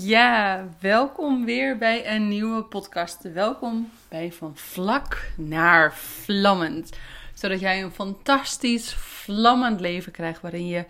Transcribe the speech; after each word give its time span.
Ja, 0.00 0.68
welkom 0.80 1.44
weer 1.44 1.78
bij 1.78 2.14
een 2.14 2.28
nieuwe 2.28 2.64
podcast. 2.64 3.22
Welkom 3.22 3.90
bij 4.08 4.32
Van 4.32 4.56
Vlak 4.56 5.32
naar 5.36 5.94
Vlammend. 5.94 6.98
Zodat 7.34 7.60
jij 7.60 7.82
een 7.82 7.90
fantastisch, 7.90 8.94
vlammend 8.94 9.80
leven 9.80 10.12
krijgt 10.12 10.40
waarin 10.40 10.66
je 10.66 10.84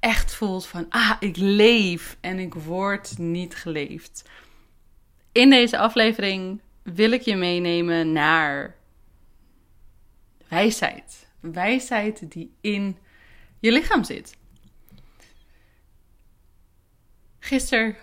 echt 0.00 0.34
voelt 0.34 0.66
van, 0.66 0.86
ah, 0.88 1.16
ik 1.20 1.36
leef 1.36 2.16
en 2.20 2.38
ik 2.38 2.54
word 2.54 3.18
niet 3.18 3.54
geleefd. 3.54 4.28
In 5.32 5.50
deze 5.50 5.78
aflevering 5.78 6.60
wil 6.82 7.10
ik 7.10 7.22
je 7.22 7.36
meenemen 7.36 8.12
naar 8.12 8.76
wijsheid. 10.48 11.26
Wijsheid 11.40 12.32
die 12.32 12.54
in 12.60 12.98
je 13.60 13.72
lichaam 13.72 14.04
zit. 14.04 14.36
Gisteren 17.38 17.96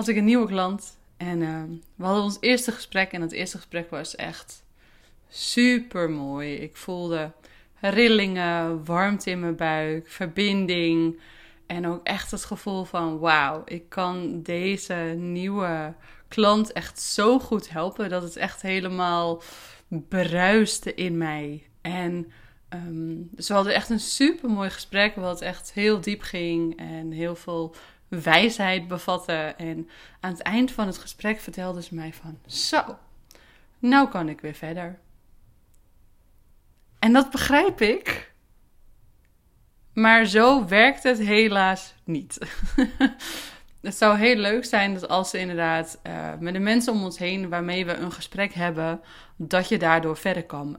had 0.00 0.08
ik 0.08 0.16
een 0.16 0.24
nieuwe 0.24 0.46
klant 0.46 0.98
en 1.16 1.40
uh, 1.40 1.62
we 1.94 2.04
hadden 2.04 2.22
ons 2.22 2.36
eerste 2.40 2.72
gesprek. 2.72 3.12
En 3.12 3.20
het 3.20 3.32
eerste 3.32 3.56
gesprek 3.56 3.90
was 3.90 4.16
echt 4.16 4.64
super 5.28 6.10
mooi. 6.10 6.54
Ik 6.54 6.76
voelde 6.76 7.32
rillingen, 7.80 8.84
warmte 8.84 9.30
in 9.30 9.40
mijn 9.40 9.56
buik, 9.56 10.08
verbinding. 10.08 11.20
En 11.66 11.86
ook 11.86 12.00
echt 12.02 12.30
het 12.30 12.44
gevoel 12.44 12.84
van: 12.84 13.18
wauw, 13.18 13.62
ik 13.64 13.88
kan 13.88 14.42
deze 14.42 15.14
nieuwe 15.18 15.94
klant 16.28 16.72
echt 16.72 17.00
zo 17.00 17.38
goed 17.38 17.70
helpen 17.70 18.08
dat 18.08 18.22
het 18.22 18.36
echt 18.36 18.62
helemaal 18.62 19.42
bruiste 20.08 20.94
in 20.94 21.18
mij. 21.18 21.66
En 21.80 22.32
um, 22.68 23.28
dus 23.30 23.48
we 23.48 23.54
hadden 23.54 23.74
echt 23.74 23.90
een 23.90 24.00
super 24.00 24.50
mooi 24.50 24.70
gesprek, 24.70 25.14
wat 25.14 25.40
echt 25.40 25.72
heel 25.72 26.00
diep 26.00 26.22
ging 26.22 26.78
en 26.78 27.10
heel 27.10 27.36
veel 27.36 27.74
wijsheid 28.10 28.88
bevatte. 28.88 29.54
En 29.56 29.88
aan 30.20 30.30
het 30.30 30.42
eind 30.42 30.70
van 30.72 30.86
het 30.86 30.98
gesprek 30.98 31.40
vertelde 31.40 31.82
ze 31.82 31.94
mij 31.94 32.12
van: 32.12 32.38
Zo, 32.46 32.98
nou 33.78 34.08
kan 34.08 34.28
ik 34.28 34.40
weer 34.40 34.54
verder. 34.54 34.98
En 36.98 37.12
dat 37.12 37.30
begrijp 37.30 37.80
ik. 37.80 38.32
Maar 39.92 40.24
zo 40.24 40.66
werkt 40.66 41.02
het 41.02 41.18
helaas 41.18 41.94
niet. 42.04 42.38
het 43.80 43.94
zou 43.94 44.18
heel 44.18 44.36
leuk 44.36 44.64
zijn 44.64 44.94
dat 44.94 45.08
als 45.08 45.30
ze 45.30 45.38
inderdaad 45.38 46.00
uh, 46.06 46.32
met 46.38 46.52
de 46.52 46.58
mensen 46.58 46.92
om 46.92 47.04
ons 47.04 47.18
heen 47.18 47.48
waarmee 47.48 47.86
we 47.86 47.94
een 47.94 48.12
gesprek 48.12 48.52
hebben, 48.52 49.00
dat 49.36 49.68
je 49.68 49.78
daardoor 49.78 50.16
verder 50.16 50.44
kan, 50.44 50.78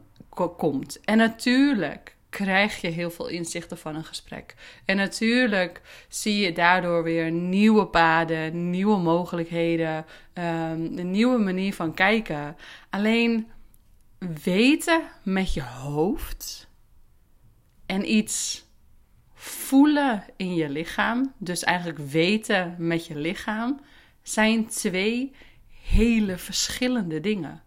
komt. 0.58 1.00
En 1.00 1.18
natuurlijk 1.18 2.16
krijg 2.32 2.82
je 2.82 2.88
heel 2.88 3.12
veel 3.12 3.28
inzichten 3.28 3.78
van 3.78 3.96
een 3.96 4.06
gesprek. 4.06 4.56
En 4.86 4.96
natuurlijk 4.96 5.82
zie 6.08 6.38
je 6.38 6.52
daardoor 6.52 7.04
weer 7.04 7.32
nieuwe 7.32 7.86
paden, 7.86 8.70
nieuwe 8.70 8.98
mogelijkheden, 8.98 10.06
um, 10.34 10.98
een 10.98 11.12
nieuwe 11.12 11.38
manier 11.38 11.74
van 11.74 11.94
kijken. 11.94 12.58
Alleen 12.90 13.48
weten 14.44 15.02
met 15.24 15.54
je 15.54 15.64
hoofd 15.64 16.70
en 17.86 18.14
iets 18.14 18.66
voelen 19.34 20.26
in 20.36 20.56
je 20.56 20.70
lichaam, 20.70 21.34
dus 21.38 21.64
eigenlijk 21.64 22.00
weten 22.00 22.76
met 22.78 23.06
je 23.06 23.16
lichaam, 23.16 23.82
zijn 24.22 24.68
twee 24.68 25.32
hele 25.84 26.38
verschillende 26.38 27.20
dingen. 27.20 27.64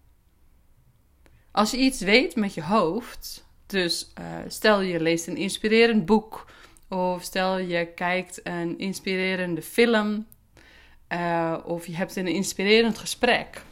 Als 1.50 1.70
je 1.70 1.76
iets 1.76 2.00
weet 2.00 2.36
met 2.36 2.54
je 2.54 2.62
hoofd, 2.62 3.46
dus 3.66 4.12
uh, 4.20 4.24
stel 4.48 4.80
je 4.80 5.00
leest 5.00 5.26
een 5.26 5.36
inspirerend 5.36 6.06
boek 6.06 6.46
of 6.88 7.22
stel 7.22 7.58
je 7.58 7.86
kijkt 7.86 8.40
een 8.42 8.78
inspirerende 8.78 9.62
film 9.62 10.26
uh, 11.08 11.56
of 11.64 11.86
je 11.86 11.96
hebt 11.96 12.16
een 12.16 12.26
inspirerend 12.26 12.98
gesprek. 12.98 13.62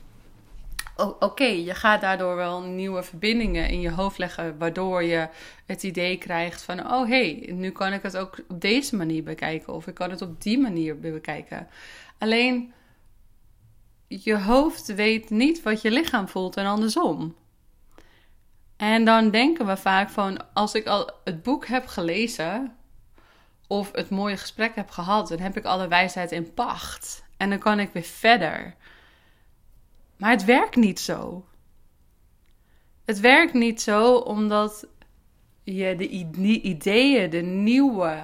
Oké, 1.19 1.45
je 1.45 1.75
gaat 1.75 2.01
daardoor 2.01 2.37
wel 2.37 2.63
nieuwe 2.63 3.03
verbindingen 3.03 3.69
in 3.69 3.81
je 3.81 3.91
hoofd 3.91 4.19
leggen, 4.19 4.59
waardoor 4.59 5.03
je 5.03 5.29
het 5.67 5.83
idee 5.83 6.19
krijgt 6.19 6.63
van: 6.63 6.93
oh 6.93 7.09
hey, 7.09 7.51
nu 7.53 7.71
kan 7.71 7.93
ik 7.93 8.03
het 8.03 8.17
ook 8.17 8.39
op 8.49 8.61
deze 8.61 8.97
manier 8.97 9.23
bekijken 9.23 9.73
of 9.73 9.87
ik 9.87 9.95
kan 9.95 10.11
het 10.11 10.23
op 10.23 10.43
die 10.43 10.59
manier 10.59 10.99
bekijken. 10.99 11.69
Alleen 12.19 12.73
je 14.09 14.39
hoofd 14.39 14.95
weet 14.95 15.31
niet 15.31 15.63
wat 15.63 15.83
je 15.83 15.91
lichaam 15.91 16.29
voelt 16.29 16.57
en 16.57 16.67
andersom. 16.67 17.35
En 18.83 19.05
dan 19.05 19.31
denken 19.31 19.67
we 19.67 19.77
vaak 19.77 20.11
van, 20.11 20.55
als 20.55 20.75
ik 20.75 20.87
al 20.87 21.11
het 21.25 21.43
boek 21.43 21.67
heb 21.67 21.87
gelezen 21.87 22.77
of 23.67 23.93
het 23.93 24.11
mooie 24.11 24.37
gesprek 24.37 24.75
heb 24.75 24.91
gehad, 24.91 25.29
dan 25.29 25.39
heb 25.39 25.57
ik 25.57 25.65
alle 25.65 25.89
wijsheid 25.89 26.33
in 26.33 26.55
pacht. 26.55 27.25
En 27.37 27.51
dan 27.51 27.59
kan 27.59 27.81
ik 27.81 27.93
weer 27.93 28.03
verder. 28.03 28.75
Maar 30.17 30.31
het 30.31 30.45
werkt 30.45 30.77
niet 30.77 31.01
zo. 31.01 31.45
Het 33.05 33.21
werkt 33.21 33.53
niet 33.53 33.83
zo 33.83 34.15
omdat 34.17 34.87
je 35.63 35.95
de 35.97 36.09
ideeën, 36.61 37.31
de 37.31 37.43
nieuwe 37.43 38.23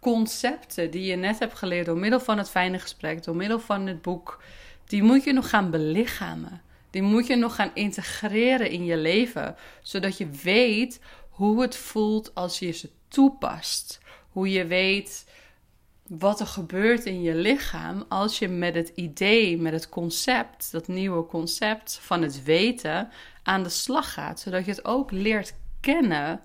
concepten 0.00 0.90
die 0.90 1.04
je 1.04 1.16
net 1.16 1.38
hebt 1.38 1.54
geleerd 1.54 1.86
door 1.86 1.98
middel 1.98 2.20
van 2.20 2.38
het 2.38 2.50
fijne 2.50 2.78
gesprek, 2.78 3.24
door 3.24 3.36
middel 3.36 3.60
van 3.60 3.86
het 3.86 4.02
boek, 4.02 4.42
die 4.84 5.02
moet 5.02 5.24
je 5.24 5.32
nog 5.32 5.48
gaan 5.48 5.70
belichamen. 5.70 6.60
Die 6.96 7.04
moet 7.04 7.26
je 7.26 7.36
nog 7.36 7.54
gaan 7.54 7.70
integreren 7.74 8.70
in 8.70 8.84
je 8.84 8.96
leven, 8.96 9.56
zodat 9.82 10.18
je 10.18 10.26
weet 10.26 11.00
hoe 11.30 11.62
het 11.62 11.76
voelt 11.76 12.34
als 12.34 12.58
je 12.58 12.70
ze 12.70 12.90
toepast. 13.08 14.00
Hoe 14.28 14.50
je 14.50 14.66
weet 14.66 15.30
wat 16.08 16.40
er 16.40 16.46
gebeurt 16.46 17.04
in 17.04 17.22
je 17.22 17.34
lichaam 17.34 18.04
als 18.08 18.38
je 18.38 18.48
met 18.48 18.74
het 18.74 18.92
idee, 18.94 19.58
met 19.58 19.72
het 19.72 19.88
concept, 19.88 20.72
dat 20.72 20.88
nieuwe 20.88 21.26
concept 21.26 21.98
van 22.02 22.22
het 22.22 22.42
weten 22.44 23.10
aan 23.42 23.62
de 23.62 23.68
slag 23.68 24.12
gaat, 24.12 24.40
zodat 24.40 24.64
je 24.64 24.70
het 24.70 24.84
ook 24.84 25.10
leert 25.10 25.54
kennen 25.80 26.40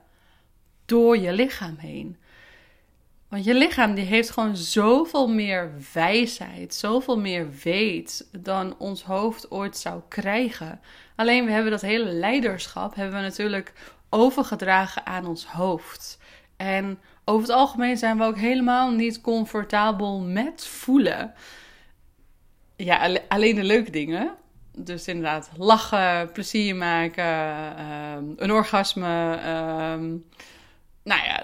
door 0.86 1.18
je 1.18 1.34
lichaam 1.34 1.76
heen. 1.78 2.18
Want 3.32 3.44
je 3.44 3.54
lichaam 3.54 3.94
die 3.94 4.06
heeft 4.06 4.30
gewoon 4.30 4.56
zoveel 4.56 5.28
meer 5.28 5.72
wijsheid, 5.94 6.74
zoveel 6.74 7.20
meer 7.20 7.50
weet 7.64 8.28
dan 8.32 8.76
ons 8.78 9.04
hoofd 9.04 9.52
ooit 9.52 9.78
zou 9.78 10.02
krijgen. 10.08 10.80
Alleen 11.16 11.46
we 11.46 11.52
hebben 11.52 11.72
dat 11.72 11.82
hele 11.82 12.12
leiderschap 12.12 12.96
hebben 12.96 13.16
we 13.16 13.22
natuurlijk 13.22 13.74
overgedragen 14.10 15.06
aan 15.06 15.26
ons 15.26 15.46
hoofd. 15.46 16.20
En 16.58 17.00
over 17.26 17.42
het 17.42 17.58
algemeen 17.58 17.98
zijn 17.98 18.18
we 18.18 18.24
ook 18.24 18.38
helemaal 18.38 18.92
niet 18.92 19.22
comfortabel 19.22 20.20
met 20.20 20.66
voelen. 20.66 21.34
Ja, 22.76 23.20
alleen 23.28 23.56
de 23.56 23.64
leuke 23.64 23.92
dingen. 23.92 24.34
Dus 24.78 25.08
inderdaad, 25.08 25.52
lachen, 25.58 26.32
plezier 26.32 26.76
maken, 26.76 27.24
ehm, 27.78 28.24
een 28.36 28.52
orgasme. 28.52 29.40
Ehm, 31.12 31.18
nou 31.18 31.24
ja, 31.28 31.44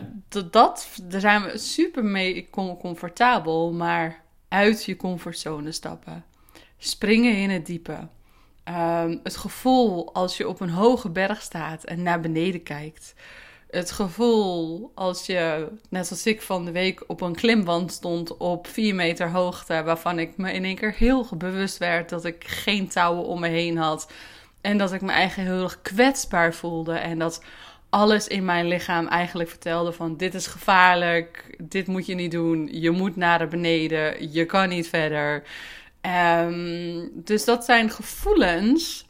dat, 0.52 0.88
daar 1.04 1.22
zijn 1.22 1.44
we 1.44 1.58
super 1.58 2.04
mee 2.04 2.50
comfortabel, 2.80 3.74
maar 3.74 4.24
uit 4.48 4.86
je 4.86 4.96
comfortzone 4.96 5.72
stappen. 5.72 6.26
Springen 6.78 7.38
in 7.38 7.50
het 7.50 7.66
diepe. 7.66 8.08
Um, 8.70 9.20
het 9.24 9.38
gevoel 9.38 10.14
als 10.14 10.38
je 10.38 10.48
op 10.48 10.60
een 10.60 10.70
hoge 10.70 11.10
berg 11.10 11.42
staat 11.42 11.84
en 11.84 12.04
naar 12.04 12.20
beneden 12.20 12.64
kijkt. 12.64 13.14
Het 13.70 13.92
gevoel 13.92 14.92
als 14.96 15.26
je, 15.26 15.68
net 15.90 16.10
als 16.10 16.26
ik 16.26 16.42
van 16.42 16.66
de 16.66 16.72
week, 16.72 17.04
op 17.08 17.22
een 17.22 17.36
klimwand 17.36 17.92
stond 17.92 18.38
op 18.38 18.68
4 18.68 18.96
meter 18.96 19.30
hoogte, 19.30 19.84
waarvan 19.84 20.20
ik 20.20 20.38
me 20.38 20.54
in 20.54 20.64
één 20.64 20.76
keer 20.76 20.94
heel 20.94 21.28
bewust 21.38 21.78
werd 21.78 22.10
dat 22.10 22.26
ik 22.26 22.44
geen 22.48 22.88
touwen 22.88 23.24
om 23.24 23.40
me 23.40 23.48
heen 23.48 23.78
had. 23.78 24.12
En 24.62 24.78
dat 24.78 24.94
ik 24.94 25.02
me 25.02 25.12
eigen 25.12 25.44
heel 25.44 25.64
erg 25.64 25.82
kwetsbaar 25.82 26.54
voelde. 26.54 26.94
En 26.94 27.20
dat 27.20 27.42
alles 27.90 28.28
in 28.28 28.46
mijn 28.46 28.68
lichaam 28.68 29.08
eigenlijk 29.08 29.50
vertelde 29.50 29.92
van 29.92 30.18
dit 30.18 30.34
is 30.34 30.48
gevaarlijk, 30.48 31.56
dit 31.64 31.88
moet 31.88 32.06
je 32.06 32.16
niet 32.16 32.32
doen, 32.32 32.68
je 32.72 32.92
moet 32.92 33.16
naar 33.16 33.48
beneden, 33.48 34.32
je 34.32 34.46
kan 34.46 34.70
niet 34.70 34.88
verder. 34.88 35.44
Um, 36.02 37.12
dus 37.14 37.46
dat 37.46 37.66
zijn 37.66 37.90
gevoelens 37.90 39.06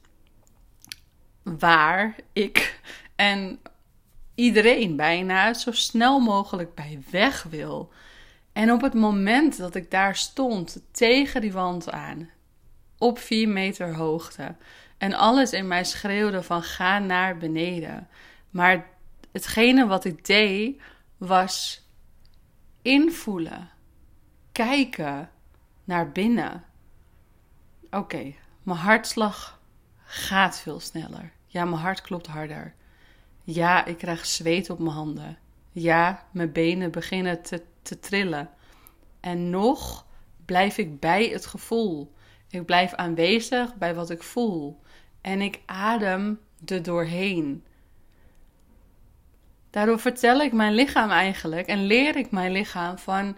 waar 1.44 2.16
ik 2.34 2.80
en 3.16 3.60
iedereen 4.36 4.96
bijna 4.96 5.54
zo 5.54 5.72
snel 5.72 6.20
mogelijk 6.20 6.76
bij 6.76 7.00
weg 7.12 7.44
wil. 7.44 7.92
En 8.54 8.72
op 8.72 8.82
het 8.82 8.94
moment 8.94 9.58
dat 9.58 9.76
ik 9.76 9.92
daar 9.92 10.16
stond 10.16 10.82
tegen 10.92 11.42
die 11.42 11.52
wand 11.52 11.92
aan, 11.92 12.30
op 12.98 13.20
vier 13.20 13.50
meter 13.50 13.96
hoogte, 13.96 14.56
en 14.98 15.14
alles 15.14 15.52
in 15.52 15.68
mij 15.68 15.84
schreeuwde 15.84 16.44
van 16.44 16.64
ga 16.64 17.00
naar 17.00 17.38
beneden, 17.38 18.08
maar 18.50 18.90
hetgene 19.32 19.88
wat 19.88 20.06
ik 20.06 20.26
deed 20.26 20.82
was 21.18 21.86
invoelen, 22.82 23.70
kijken 24.52 25.30
naar 25.84 26.12
binnen. 26.12 26.64
Oké, 27.92 28.34
mijn 28.64 28.78
hartslag 28.78 29.60
gaat 30.04 30.60
veel 30.60 30.80
sneller. 30.80 31.32
Ja, 31.46 31.66
mijn 31.66 31.82
hart 31.82 32.02
klopt 32.02 32.28
harder. 32.28 32.76
Ja, 33.44 33.86
ik 33.86 33.98
krijg 33.98 34.26
zweet 34.26 34.70
op 34.70 34.80
mijn 34.80 34.96
handen. 34.96 35.38
Ja, 35.72 36.26
mijn 36.32 36.52
benen 36.52 36.92
beginnen 36.92 37.42
te, 37.42 37.64
te 37.82 38.00
trillen. 38.00 38.50
En 39.20 39.50
nog 39.50 40.06
blijf 40.46 40.78
ik 40.78 41.00
bij 41.00 41.28
het 41.28 41.46
gevoel. 41.46 42.14
Ik 42.50 42.66
blijf 42.66 42.94
aanwezig 42.94 43.76
bij 43.76 43.96
wat 43.96 44.10
ik 44.10 44.24
voel. 44.24 44.82
En 45.22 45.42
ik 45.42 45.62
adem 45.66 46.40
er 46.66 46.84
doorheen. 46.84 47.64
Daardoor 49.78 50.00
vertel 50.00 50.42
ik 50.42 50.54
mijn 50.54 50.74
lichaam 50.74 51.10
eigenlijk 51.10 51.68
en 51.68 51.86
leer 51.86 52.16
ik 52.16 52.32
mijn 52.32 52.52
lichaam 52.52 52.98
van 52.98 53.38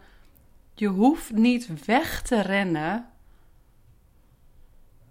je 0.73 0.87
hoeft 0.87 1.31
niet 1.31 1.85
weg 1.85 2.21
te 2.21 2.41
rennen 2.41 3.09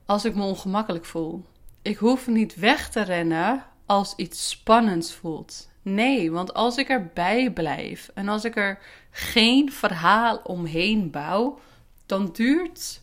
als 0.07 0.25
ik 0.25 0.35
me 0.35 0.43
ongemakkelijk 0.43 1.05
voel. 1.05 1.45
Ik 1.83 1.97
hoef 1.97 2.27
niet 2.27 2.55
weg 2.55 2.91
te 2.91 3.03
rennen 3.03 3.65
als 3.87 4.15
iets 4.17 4.49
spannends 4.49 5.15
voelt. 5.15 5.71
Nee, 5.83 6.31
want 6.31 6.55
als 6.55 6.77
ik 6.77 6.89
erbij 6.89 7.53
blijf 7.53 8.11
en 8.15 8.29
als 8.29 8.45
ik 8.45 8.57
er 8.57 8.79
geen 9.11 9.73
verhaal 9.73 10.37
omheen 10.37 11.11
bouw, 11.11 11.59
dan 12.07 12.33
duurt 12.33 13.03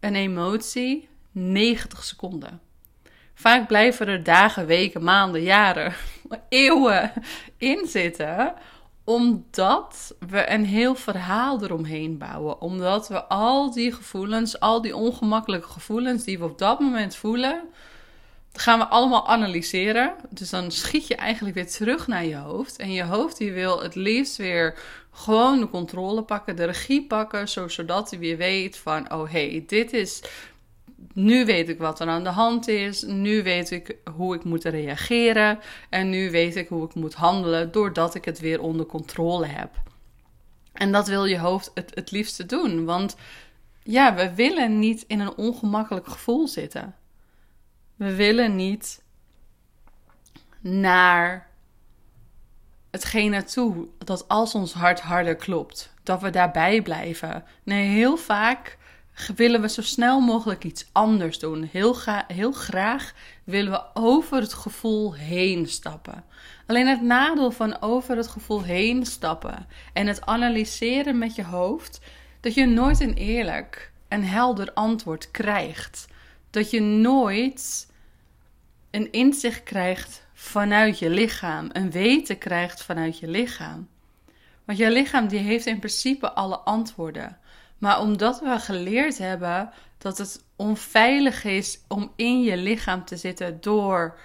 een 0.00 0.14
emotie 0.14 1.08
90 1.30 2.04
seconden. 2.04 2.60
Vaak 3.38 3.66
blijven 3.66 4.08
er 4.08 4.22
dagen, 4.22 4.66
weken, 4.66 5.04
maanden, 5.04 5.42
jaren, 5.42 5.94
eeuwen 6.48 7.12
in 7.56 7.86
zitten 7.86 8.54
omdat 9.04 10.14
we 10.28 10.50
een 10.50 10.64
heel 10.64 10.94
verhaal 10.94 11.62
eromheen 11.62 12.18
bouwen. 12.18 12.60
Omdat 12.60 13.08
we 13.08 13.24
al 13.24 13.72
die 13.72 13.92
gevoelens, 13.92 14.60
al 14.60 14.80
die 14.80 14.96
ongemakkelijke 14.96 15.68
gevoelens 15.68 16.24
die 16.24 16.38
we 16.38 16.44
op 16.44 16.58
dat 16.58 16.80
moment 16.80 17.16
voelen, 17.16 17.62
gaan 18.52 18.78
we 18.78 18.86
allemaal 18.86 19.28
analyseren. 19.28 20.14
Dus 20.30 20.50
dan 20.50 20.70
schiet 20.70 21.06
je 21.06 21.16
eigenlijk 21.16 21.54
weer 21.54 21.70
terug 21.70 22.06
naar 22.06 22.24
je 22.24 22.36
hoofd. 22.36 22.76
En 22.76 22.92
je 22.92 23.04
hoofd 23.04 23.38
die 23.38 23.52
wil 23.52 23.82
het 23.82 23.94
liefst 23.94 24.36
weer 24.36 24.78
gewoon 25.10 25.60
de 25.60 25.68
controle 25.68 26.22
pakken, 26.22 26.56
de 26.56 26.64
regie 26.64 27.06
pakken, 27.06 27.48
zodat 27.48 28.10
hij 28.10 28.18
weer 28.18 28.36
weet 28.36 28.76
van, 28.76 29.12
oh 29.12 29.30
hey, 29.30 29.64
dit 29.66 29.92
is 29.92 30.22
nu 31.12 31.44
weet 31.44 31.68
ik 31.68 31.78
wat 31.78 32.00
er 32.00 32.08
aan 32.08 32.24
de 32.24 32.30
hand 32.30 32.68
is. 32.68 33.02
Nu 33.02 33.42
weet 33.42 33.70
ik 33.70 33.96
hoe 34.14 34.34
ik 34.34 34.44
moet 34.44 34.64
reageren. 34.64 35.58
En 35.90 36.10
nu 36.10 36.30
weet 36.30 36.56
ik 36.56 36.68
hoe 36.68 36.84
ik 36.84 36.94
moet 36.94 37.14
handelen 37.14 37.72
doordat 37.72 38.14
ik 38.14 38.24
het 38.24 38.38
weer 38.40 38.60
onder 38.60 38.86
controle 38.86 39.46
heb. 39.46 39.70
En 40.72 40.92
dat 40.92 41.08
wil 41.08 41.24
je 41.24 41.38
hoofd 41.38 41.70
het, 41.74 41.90
het 41.94 42.10
liefste 42.10 42.46
doen. 42.46 42.84
Want 42.84 43.16
ja, 43.82 44.14
we 44.14 44.34
willen 44.34 44.78
niet 44.78 45.04
in 45.06 45.20
een 45.20 45.36
ongemakkelijk 45.36 46.06
gevoel 46.06 46.48
zitten. 46.48 46.94
We 47.96 48.14
willen 48.14 48.56
niet 48.56 49.02
naar 50.60 51.48
hetgene 52.90 53.44
toe 53.44 53.88
dat 53.98 54.28
als 54.28 54.54
ons 54.54 54.72
hart 54.72 55.00
harder 55.00 55.36
klopt, 55.36 55.94
dat 56.02 56.20
we 56.20 56.30
daarbij 56.30 56.82
blijven. 56.82 57.44
Nee, 57.62 57.88
heel 57.88 58.16
vaak 58.16 58.78
willen 59.36 59.60
we 59.60 59.68
zo 59.68 59.82
snel 59.82 60.20
mogelijk 60.20 60.64
iets 60.64 60.88
anders 60.92 61.38
doen. 61.38 61.68
Heel, 61.72 61.96
heel 62.26 62.52
graag 62.52 63.14
willen 63.44 63.72
we 63.72 63.84
over 63.94 64.40
het 64.40 64.52
gevoel 64.52 65.14
heen 65.14 65.66
stappen. 65.66 66.24
Alleen 66.66 66.86
het 66.86 67.02
nadeel 67.02 67.50
van 67.50 67.80
over 67.80 68.16
het 68.16 68.28
gevoel 68.28 68.62
heen 68.62 69.06
stappen 69.06 69.66
en 69.92 70.06
het 70.06 70.26
analyseren 70.26 71.18
met 71.18 71.34
je 71.34 71.44
hoofd, 71.44 72.00
dat 72.40 72.54
je 72.54 72.66
nooit 72.66 73.00
een 73.00 73.14
eerlijk 73.14 73.92
en 74.08 74.22
helder 74.22 74.72
antwoord 74.72 75.30
krijgt. 75.30 76.06
Dat 76.50 76.70
je 76.70 76.80
nooit 76.80 77.90
een 78.90 79.12
inzicht 79.12 79.62
krijgt 79.62 80.26
vanuit 80.32 80.98
je 80.98 81.10
lichaam, 81.10 81.68
een 81.72 81.90
weten 81.90 82.38
krijgt 82.38 82.82
vanuit 82.82 83.18
je 83.18 83.28
lichaam. 83.28 83.88
Want 84.64 84.78
je 84.78 84.90
lichaam 84.90 85.28
die 85.28 85.38
heeft 85.38 85.66
in 85.66 85.78
principe 85.78 86.32
alle 86.32 86.58
antwoorden. 86.58 87.38
Maar 87.78 88.00
omdat 88.00 88.40
we 88.40 88.58
geleerd 88.58 89.18
hebben 89.18 89.70
dat 89.98 90.18
het 90.18 90.44
onveilig 90.56 91.44
is 91.44 91.80
om 91.88 92.12
in 92.16 92.42
je 92.42 92.56
lichaam 92.56 93.04
te 93.04 93.16
zitten 93.16 93.60
door 93.60 94.18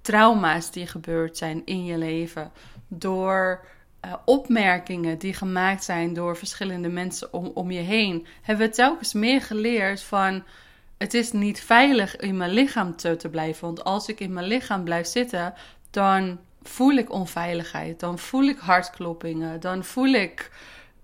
trauma's 0.00 0.70
die 0.70 0.86
gebeurd 0.86 1.36
zijn 1.36 1.62
in 1.64 1.84
je 1.84 1.98
leven, 1.98 2.52
door 2.88 3.64
uh, 4.04 4.12
opmerkingen 4.24 5.18
die 5.18 5.34
gemaakt 5.34 5.84
zijn 5.84 6.14
door 6.14 6.36
verschillende 6.36 6.88
mensen 6.88 7.32
om, 7.32 7.50
om 7.54 7.70
je 7.70 7.80
heen, 7.80 8.26
hebben 8.42 8.66
we 8.66 8.72
telkens 8.72 9.12
meer 9.12 9.42
geleerd 9.42 10.02
van 10.02 10.44
het 10.96 11.14
is 11.14 11.32
niet 11.32 11.60
veilig 11.60 12.16
in 12.16 12.36
mijn 12.36 12.50
lichaam 12.50 12.96
te 12.96 13.28
blijven. 13.30 13.66
Want 13.66 13.84
als 13.84 14.08
ik 14.08 14.20
in 14.20 14.32
mijn 14.32 14.46
lichaam 14.46 14.84
blijf 14.84 15.06
zitten, 15.06 15.54
dan 15.90 16.38
voel 16.62 16.92
ik 16.92 17.12
onveiligheid, 17.12 18.00
dan 18.00 18.18
voel 18.18 18.44
ik 18.44 18.58
hartkloppingen, 18.58 19.60
dan 19.60 19.84
voel 19.84 20.12
ik 20.12 20.50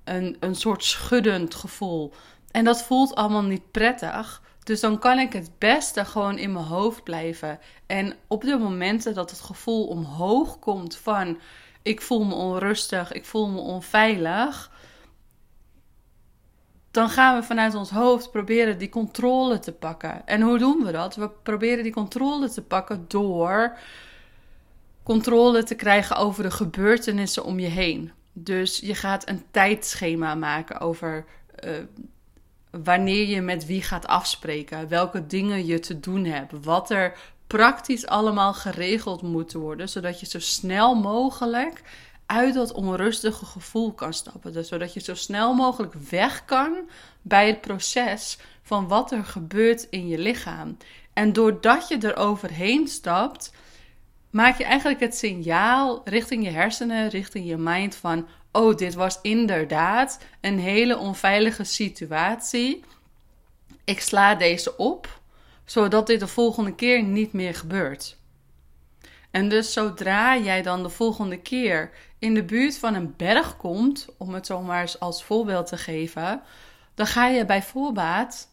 een, 0.05 0.37
een 0.41 0.55
soort 0.55 0.85
schuddend 0.85 1.55
gevoel. 1.55 2.13
En 2.51 2.65
dat 2.65 2.83
voelt 2.83 3.15
allemaal 3.15 3.43
niet 3.43 3.71
prettig. 3.71 4.43
Dus 4.63 4.81
dan 4.81 4.99
kan 4.99 5.19
ik 5.19 5.33
het 5.33 5.51
beste 5.59 6.05
gewoon 6.05 6.39
in 6.39 6.53
mijn 6.53 6.65
hoofd 6.65 7.03
blijven. 7.03 7.59
En 7.87 8.15
op 8.27 8.43
de 8.43 8.57
momenten 8.57 9.15
dat 9.15 9.31
het 9.31 9.41
gevoel 9.41 9.87
omhoog 9.87 10.59
komt 10.59 10.97
van 10.97 11.39
ik 11.83 12.03
voel 12.03 12.25
me 12.25 12.35
onrustig, 12.35 13.13
ik 13.13 13.25
voel 13.25 13.49
me 13.49 13.59
onveilig. 13.59 14.71
Dan 16.91 17.09
gaan 17.09 17.37
we 17.41 17.43
vanuit 17.43 17.75
ons 17.75 17.91
hoofd 17.91 18.31
proberen 18.31 18.79
die 18.79 18.89
controle 18.89 19.59
te 19.59 19.73
pakken. 19.73 20.27
En 20.27 20.41
hoe 20.41 20.59
doen 20.59 20.85
we 20.85 20.93
dat? 20.93 21.17
We 21.17 21.31
proberen 21.31 21.83
die 21.83 21.93
controle 21.93 22.51
te 22.51 22.63
pakken 22.63 23.05
door 23.09 23.79
controle 25.03 25.63
te 25.63 25.75
krijgen 25.75 26.17
over 26.17 26.43
de 26.43 26.51
gebeurtenissen 26.51 27.45
om 27.45 27.59
je 27.59 27.69
heen. 27.69 28.13
Dus 28.33 28.79
je 28.79 28.95
gaat 28.95 29.29
een 29.29 29.45
tijdschema 29.51 30.35
maken 30.35 30.81
over 30.81 31.25
uh, 31.65 31.71
wanneer 32.71 33.29
je 33.29 33.41
met 33.41 33.67
wie 33.67 33.83
gaat 33.83 34.07
afspreken, 34.07 34.89
welke 34.89 35.27
dingen 35.27 35.67
je 35.67 35.79
te 35.79 36.01
doen 36.01 36.25
hebt, 36.25 36.65
wat 36.65 36.91
er 36.91 37.19
praktisch 37.47 38.07
allemaal 38.07 38.55
geregeld 38.55 39.23
moet 39.23 39.53
worden, 39.53 39.89
zodat 39.89 40.21
je 40.21 40.27
zo 40.27 40.39
snel 40.39 40.95
mogelijk 40.95 41.83
uit 42.27 42.55
dat 42.55 42.73
onrustige 42.73 43.45
gevoel 43.45 43.93
kan 43.93 44.13
stappen. 44.13 44.53
Dus 44.53 44.69
zodat 44.69 44.95
je 44.95 45.01
zo 45.01 45.15
snel 45.15 45.55
mogelijk 45.55 45.95
weg 45.95 46.45
kan 46.45 46.77
bij 47.23 47.47
het 47.47 47.61
proces 47.61 48.39
van 48.63 48.89
wat 48.89 49.13
er 49.13 49.25
gebeurt 49.25 49.87
in 49.91 50.09
je 50.09 50.19
lichaam. 50.19 50.77
En 51.13 51.33
doordat 51.33 51.89
je 51.89 51.99
er 51.99 52.17
overheen 52.17 52.89
stapt, 52.89 53.53
maak 54.33 54.59
je 54.59 54.65
eigenlijk 54.65 55.01
het 55.01 55.17
signaal 55.17 56.01
richting 56.05 56.45
je 56.45 56.51
hersenen, 56.51 57.09
richting 57.09 57.47
je 57.47 57.57
mind 57.57 57.95
van: 57.95 58.27
oh, 58.53 58.77
dit 58.77 58.95
was 58.95 59.19
inderdaad 59.23 60.19
een 60.41 60.59
hele 60.59 60.99
onveilige 60.99 61.65
situatie. 61.65 62.85
Ik 63.85 64.01
sla 64.01 64.35
deze 64.35 64.77
op, 64.77 65.21
zodat 65.65 66.07
dit 66.07 66.21
de 66.21 66.27
volgende 66.27 66.75
keer 66.75 67.03
niet 67.03 67.33
meer 67.33 67.55
gebeurt. 67.55 68.21
En 69.31 69.49
dus 69.49 69.73
zodra 69.73 70.39
jij 70.39 70.63
dan 70.63 70.83
de 70.83 70.89
volgende 70.89 71.39
keer 71.39 71.91
in 72.19 72.35
de 72.35 72.45
buurt 72.45 72.79
van 72.79 72.95
een 72.95 73.15
berg 73.17 73.57
komt, 73.57 74.09
om 74.19 74.35
het 74.35 74.47
zomaar 74.47 74.81
eens 74.81 75.01
als 75.01 75.25
voorbeeld 75.25 75.67
te 75.67 75.77
geven, 75.77 76.43
dan 76.95 77.07
ga 77.07 77.27
je 77.27 77.45
bij 77.45 77.63
voorbaat 77.63 78.49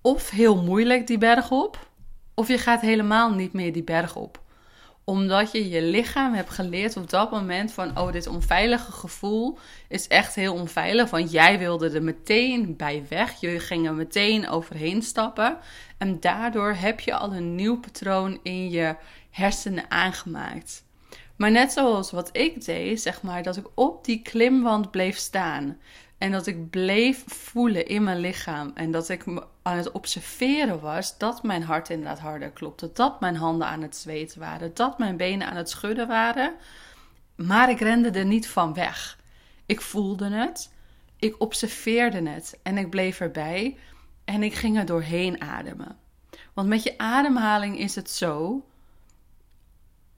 of 0.00 0.30
heel 0.30 0.62
moeilijk 0.62 1.06
die 1.06 1.18
berg 1.18 1.50
op, 1.50 1.88
of 2.34 2.48
je 2.48 2.58
gaat 2.58 2.80
helemaal 2.80 3.30
niet 3.30 3.52
meer 3.52 3.72
die 3.72 3.84
berg 3.84 4.16
op 4.16 4.43
omdat 5.04 5.52
je 5.52 5.68
je 5.68 5.82
lichaam 5.82 6.34
hebt 6.34 6.50
geleerd 6.50 6.96
op 6.96 7.10
dat 7.10 7.30
moment 7.30 7.72
van, 7.72 7.98
oh, 7.98 8.12
dit 8.12 8.26
onveilige 8.26 8.92
gevoel 8.92 9.58
is 9.88 10.08
echt 10.08 10.34
heel 10.34 10.54
onveilig. 10.54 11.10
Want 11.10 11.30
jij 11.30 11.58
wilde 11.58 11.90
er 11.90 12.02
meteen 12.02 12.76
bij 12.76 13.04
weg. 13.08 13.40
Je 13.40 13.60
ging 13.60 13.86
er 13.86 13.94
meteen 13.94 14.48
overheen 14.48 15.02
stappen. 15.02 15.58
En 15.98 16.20
daardoor 16.20 16.74
heb 16.74 17.00
je 17.00 17.14
al 17.14 17.32
een 17.32 17.54
nieuw 17.54 17.80
patroon 17.80 18.38
in 18.42 18.70
je 18.70 18.96
hersenen 19.30 19.90
aangemaakt. 19.90 20.84
Maar 21.36 21.50
net 21.50 21.72
zoals 21.72 22.10
wat 22.10 22.28
ik 22.32 22.64
deed, 22.64 23.00
zeg 23.00 23.22
maar, 23.22 23.42
dat 23.42 23.56
ik 23.56 23.66
op 23.74 24.04
die 24.04 24.22
klimwand 24.22 24.90
bleef 24.90 25.16
staan. 25.16 25.78
En 26.24 26.32
dat 26.32 26.46
ik 26.46 26.70
bleef 26.70 27.24
voelen 27.26 27.86
in 27.86 28.02
mijn 28.02 28.18
lichaam. 28.18 28.70
En 28.74 28.90
dat 28.90 29.08
ik 29.08 29.24
aan 29.62 29.76
het 29.76 29.90
observeren 29.90 30.80
was 30.80 31.18
dat 31.18 31.42
mijn 31.42 31.62
hart 31.62 31.90
inderdaad 31.90 32.18
harder 32.18 32.50
klopte. 32.50 32.90
Dat 32.92 33.20
mijn 33.20 33.36
handen 33.36 33.66
aan 33.66 33.82
het 33.82 33.96
zweten 33.96 34.40
waren. 34.40 34.74
Dat 34.74 34.98
mijn 34.98 35.16
benen 35.16 35.46
aan 35.46 35.56
het 35.56 35.70
schudden 35.70 36.06
waren. 36.06 36.54
Maar 37.34 37.70
ik 37.70 37.80
rende 37.80 38.10
er 38.10 38.24
niet 38.24 38.48
van 38.48 38.74
weg. 38.74 39.18
Ik 39.66 39.80
voelde 39.80 40.30
het. 40.30 40.72
Ik 41.16 41.40
observeerde 41.40 42.28
het. 42.28 42.58
En 42.62 42.78
ik 42.78 42.90
bleef 42.90 43.20
erbij. 43.20 43.78
En 44.24 44.42
ik 44.42 44.54
ging 44.54 44.78
er 44.78 44.86
doorheen 44.86 45.40
ademen. 45.40 45.96
Want 46.52 46.68
met 46.68 46.82
je 46.82 46.98
ademhaling 46.98 47.78
is 47.78 47.94
het 47.94 48.10
zo. 48.10 48.64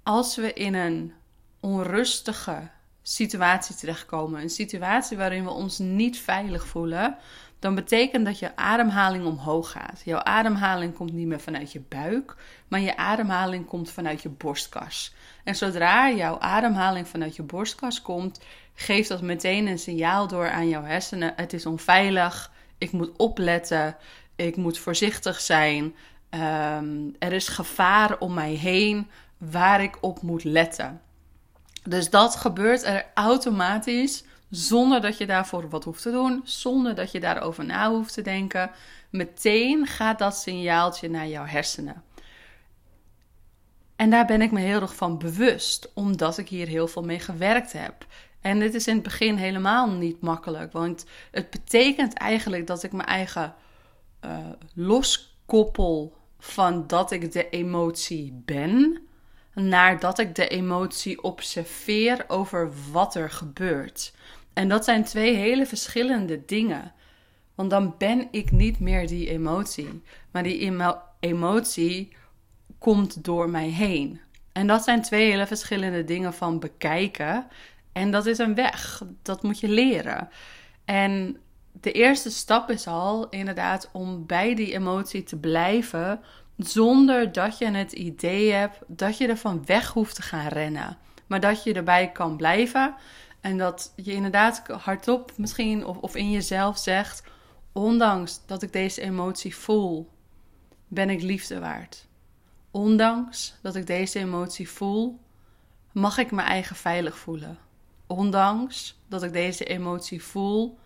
Als 0.02 0.36
we 0.36 0.52
in 0.52 0.74
een 0.74 1.12
onrustige 1.60 2.68
situatie 3.08 3.76
terechtkomen. 3.76 4.42
Een 4.42 4.50
situatie 4.50 5.16
waarin 5.16 5.44
we 5.44 5.50
ons 5.50 5.78
niet 5.78 6.18
veilig 6.18 6.66
voelen. 6.66 7.16
Dan 7.58 7.74
betekent 7.74 8.24
dat 8.24 8.38
je 8.38 8.56
ademhaling 8.56 9.24
omhoog 9.24 9.70
gaat. 9.70 10.02
Jouw 10.04 10.18
ademhaling 10.18 10.94
komt 10.94 11.12
niet 11.12 11.26
meer 11.26 11.40
vanuit 11.40 11.72
je 11.72 11.82
buik, 11.88 12.36
maar 12.68 12.80
je 12.80 12.96
ademhaling 12.96 13.66
komt 13.66 13.90
vanuit 13.90 14.22
je 14.22 14.28
borstkas. 14.28 15.14
En 15.44 15.56
zodra 15.56 16.10
jouw 16.10 16.38
ademhaling 16.38 17.08
vanuit 17.08 17.36
je 17.36 17.42
borstkas 17.42 18.02
komt, 18.02 18.40
geeft 18.74 19.08
dat 19.08 19.22
meteen 19.22 19.66
een 19.66 19.78
signaal 19.78 20.28
door 20.28 20.50
aan 20.50 20.68
jouw 20.68 20.82
hersenen: 20.82 21.32
het 21.36 21.52
is 21.52 21.66
onveilig, 21.66 22.52
ik 22.78 22.92
moet 22.92 23.16
opletten, 23.16 23.96
ik 24.36 24.56
moet 24.56 24.78
voorzichtig 24.78 25.40
zijn, 25.40 25.94
ehm, 26.30 26.96
er 27.18 27.32
is 27.32 27.48
gevaar 27.48 28.18
om 28.18 28.34
mij 28.34 28.52
heen 28.52 29.10
waar 29.38 29.82
ik 29.82 29.96
op 30.00 30.22
moet 30.22 30.44
letten. 30.44 31.00
Dus 31.88 32.10
dat 32.10 32.36
gebeurt 32.36 32.84
er 32.84 33.06
automatisch 33.14 34.24
zonder 34.50 35.00
dat 35.00 35.18
je 35.18 35.26
daarvoor 35.26 35.68
wat 35.68 35.84
hoeft 35.84 36.02
te 36.02 36.10
doen, 36.10 36.40
zonder 36.44 36.94
dat 36.94 37.12
je 37.12 37.20
daarover 37.20 37.64
na 37.64 37.90
hoeft 37.90 38.14
te 38.14 38.22
denken. 38.22 38.70
Meteen 39.10 39.86
gaat 39.86 40.18
dat 40.18 40.36
signaaltje 40.36 41.10
naar 41.10 41.28
jouw 41.28 41.44
hersenen. 41.44 42.02
En 43.96 44.10
daar 44.10 44.26
ben 44.26 44.42
ik 44.42 44.50
me 44.50 44.60
heel 44.60 44.80
erg 44.80 44.96
van 44.96 45.18
bewust, 45.18 45.90
omdat 45.94 46.38
ik 46.38 46.48
hier 46.48 46.66
heel 46.66 46.88
veel 46.88 47.02
mee 47.02 47.20
gewerkt 47.20 47.72
heb. 47.72 48.06
En 48.40 48.58
dit 48.58 48.74
is 48.74 48.86
in 48.86 48.94
het 48.94 49.02
begin 49.02 49.36
helemaal 49.36 49.90
niet 49.90 50.20
makkelijk, 50.20 50.72
want 50.72 51.04
het 51.30 51.50
betekent 51.50 52.14
eigenlijk 52.14 52.66
dat 52.66 52.82
ik 52.82 52.92
mijn 52.92 53.08
eigen 53.08 53.54
uh, 54.24 54.36
loskoppel 54.74 56.16
van 56.38 56.86
dat 56.86 57.10
ik 57.10 57.32
de 57.32 57.48
emotie 57.48 58.42
ben, 58.44 59.05
naar 59.62 60.00
dat 60.00 60.18
ik 60.18 60.34
de 60.34 60.48
emotie 60.48 61.22
observeer 61.22 62.24
over 62.28 62.70
wat 62.92 63.14
er 63.14 63.30
gebeurt. 63.30 64.14
En 64.52 64.68
dat 64.68 64.84
zijn 64.84 65.04
twee 65.04 65.34
hele 65.34 65.66
verschillende 65.66 66.44
dingen. 66.44 66.92
Want 67.54 67.70
dan 67.70 67.94
ben 67.98 68.28
ik 68.30 68.50
niet 68.50 68.80
meer 68.80 69.06
die 69.06 69.28
emotie. 69.28 70.02
Maar 70.30 70.42
die 70.42 70.72
emotie 71.20 72.16
komt 72.78 73.24
door 73.24 73.50
mij 73.50 73.68
heen. 73.68 74.20
En 74.52 74.66
dat 74.66 74.84
zijn 74.84 75.02
twee 75.02 75.30
hele 75.30 75.46
verschillende 75.46 76.04
dingen 76.04 76.34
van 76.34 76.58
bekijken. 76.58 77.46
En 77.92 78.10
dat 78.10 78.26
is 78.26 78.38
een 78.38 78.54
weg. 78.54 79.02
Dat 79.22 79.42
moet 79.42 79.60
je 79.60 79.68
leren. 79.68 80.28
En 80.84 81.36
de 81.72 81.92
eerste 81.92 82.30
stap 82.30 82.70
is 82.70 82.86
al 82.86 83.28
inderdaad 83.28 83.88
om 83.92 84.26
bij 84.26 84.54
die 84.54 84.72
emotie 84.72 85.22
te 85.22 85.36
blijven. 85.36 86.20
Zonder 86.56 87.32
dat 87.32 87.58
je 87.58 87.70
het 87.70 87.92
idee 87.92 88.52
hebt 88.52 88.78
dat 88.86 89.18
je 89.18 89.28
ervan 89.28 89.66
weg 89.66 89.92
hoeft 89.92 90.14
te 90.14 90.22
gaan 90.22 90.48
rennen. 90.48 90.98
Maar 91.26 91.40
dat 91.40 91.64
je 91.64 91.74
erbij 91.74 92.12
kan 92.12 92.36
blijven. 92.36 92.94
En 93.40 93.58
dat 93.58 93.92
je 93.96 94.12
inderdaad 94.12 94.62
hardop 94.66 95.32
misschien 95.36 95.86
of, 95.86 95.96
of 95.96 96.14
in 96.14 96.30
jezelf 96.30 96.78
zegt: 96.78 97.22
Ondanks 97.72 98.40
dat 98.46 98.62
ik 98.62 98.72
deze 98.72 99.00
emotie 99.00 99.56
voel, 99.56 100.10
ben 100.88 101.10
ik 101.10 101.22
liefde 101.22 101.60
waard. 101.60 102.06
Ondanks 102.70 103.54
dat 103.62 103.74
ik 103.74 103.86
deze 103.86 104.18
emotie 104.18 104.68
voel, 104.68 105.20
mag 105.92 106.18
ik 106.18 106.30
mijn 106.30 106.48
eigen 106.48 106.76
veilig 106.76 107.18
voelen. 107.18 107.58
Ondanks 108.06 109.00
dat 109.08 109.22
ik 109.22 109.32
deze 109.32 109.64
emotie 109.64 110.22
voel, 110.22 110.78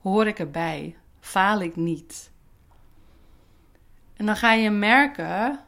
hoor 0.00 0.26
ik 0.26 0.38
erbij, 0.38 0.96
faal 1.20 1.60
ik 1.60 1.76
niet. 1.76 2.30
En 4.16 4.26
dan 4.26 4.36
ga 4.36 4.52
je 4.52 4.70
merken, 4.70 5.60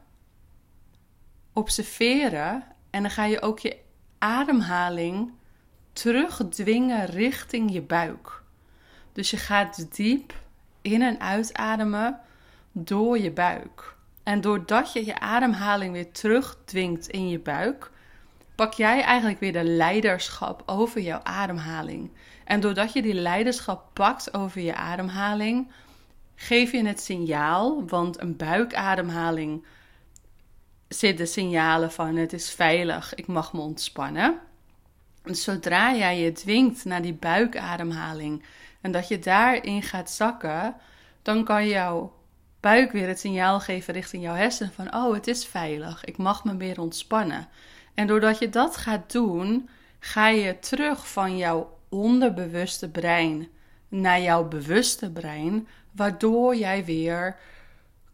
observeren 1.53 2.65
en 2.91 3.03
dan 3.03 3.11
ga 3.11 3.25
je 3.25 3.43
ook 3.43 3.59
je 3.59 3.77
ademhaling 4.19 5.33
terugdwingen 5.93 7.07
richting 7.07 7.73
je 7.73 7.83
buik. 7.83 8.43
Dus 9.13 9.31
je 9.31 9.37
gaat 9.37 9.97
diep 9.97 10.35
in 10.83 11.03
en 11.03 11.21
uitademen 11.21 12.21
door 12.73 13.19
je 13.19 13.31
buik. 13.31 13.97
En 14.23 14.41
doordat 14.41 14.93
je 14.93 15.05
je 15.05 15.21
ademhaling 15.21 15.93
weer 15.93 16.13
terugdwingt 16.13 17.07
in 17.07 17.29
je 17.29 17.39
buik, 17.39 17.91
pak 18.55 18.73
jij 18.73 19.03
eigenlijk 19.03 19.41
weer 19.41 19.53
de 19.53 19.65
leiderschap 19.65 20.63
over 20.67 21.01
jouw 21.01 21.21
ademhaling. 21.23 22.11
En 22.45 22.61
doordat 22.61 22.93
je 22.93 23.03
die 23.03 23.15
leiderschap 23.15 23.91
pakt 23.93 24.35
over 24.35 24.61
je 24.61 24.75
ademhaling, 24.75 25.71
geef 26.41 26.73
je 26.73 26.87
het 26.87 27.01
signaal, 27.01 27.87
want 27.87 28.21
een 28.21 28.37
buikademhaling 28.37 29.65
zit 30.89 31.19
de 31.19 31.27
signalen 31.27 31.93
van 31.93 32.17
het 32.17 32.33
is 32.33 32.51
veilig, 32.51 33.15
ik 33.15 33.27
mag 33.27 33.53
me 33.53 33.61
ontspannen. 33.61 34.39
En 35.23 35.35
zodra 35.35 35.95
jij 35.95 36.21
je 36.21 36.33
dwingt 36.33 36.85
naar 36.85 37.03
die 37.03 37.15
buikademhaling 37.15 38.45
en 38.81 38.93
dat 38.93 39.09
je 39.09 39.19
daarin 39.19 39.83
gaat 39.83 40.11
zakken, 40.11 40.75
dan 41.23 41.45
kan 41.45 41.69
jouw 41.69 42.13
buik 42.61 42.93
weer 42.93 43.09
het 43.09 43.21
signaal 43.21 43.61
geven 43.61 43.95
richting 43.95 44.23
jouw 44.23 44.35
hersenen 44.35 44.73
van 44.73 44.95
oh, 44.95 45.15
het 45.15 45.27
is 45.27 45.47
veilig, 45.47 46.05
ik 46.05 46.17
mag 46.17 46.45
me 46.45 46.57
weer 46.57 46.81
ontspannen. 46.81 47.49
En 47.95 48.07
doordat 48.07 48.39
je 48.39 48.49
dat 48.49 48.77
gaat 48.77 49.13
doen, 49.13 49.69
ga 49.99 50.29
je 50.29 50.59
terug 50.59 51.09
van 51.09 51.37
jouw 51.37 51.79
onderbewuste 51.89 52.91
brein 52.91 53.49
naar 53.89 54.21
jouw 54.21 54.49
bewuste 54.49 55.11
brein, 55.11 55.69
waardoor 55.99 56.57
jij 56.57 56.85
weer 56.85 57.37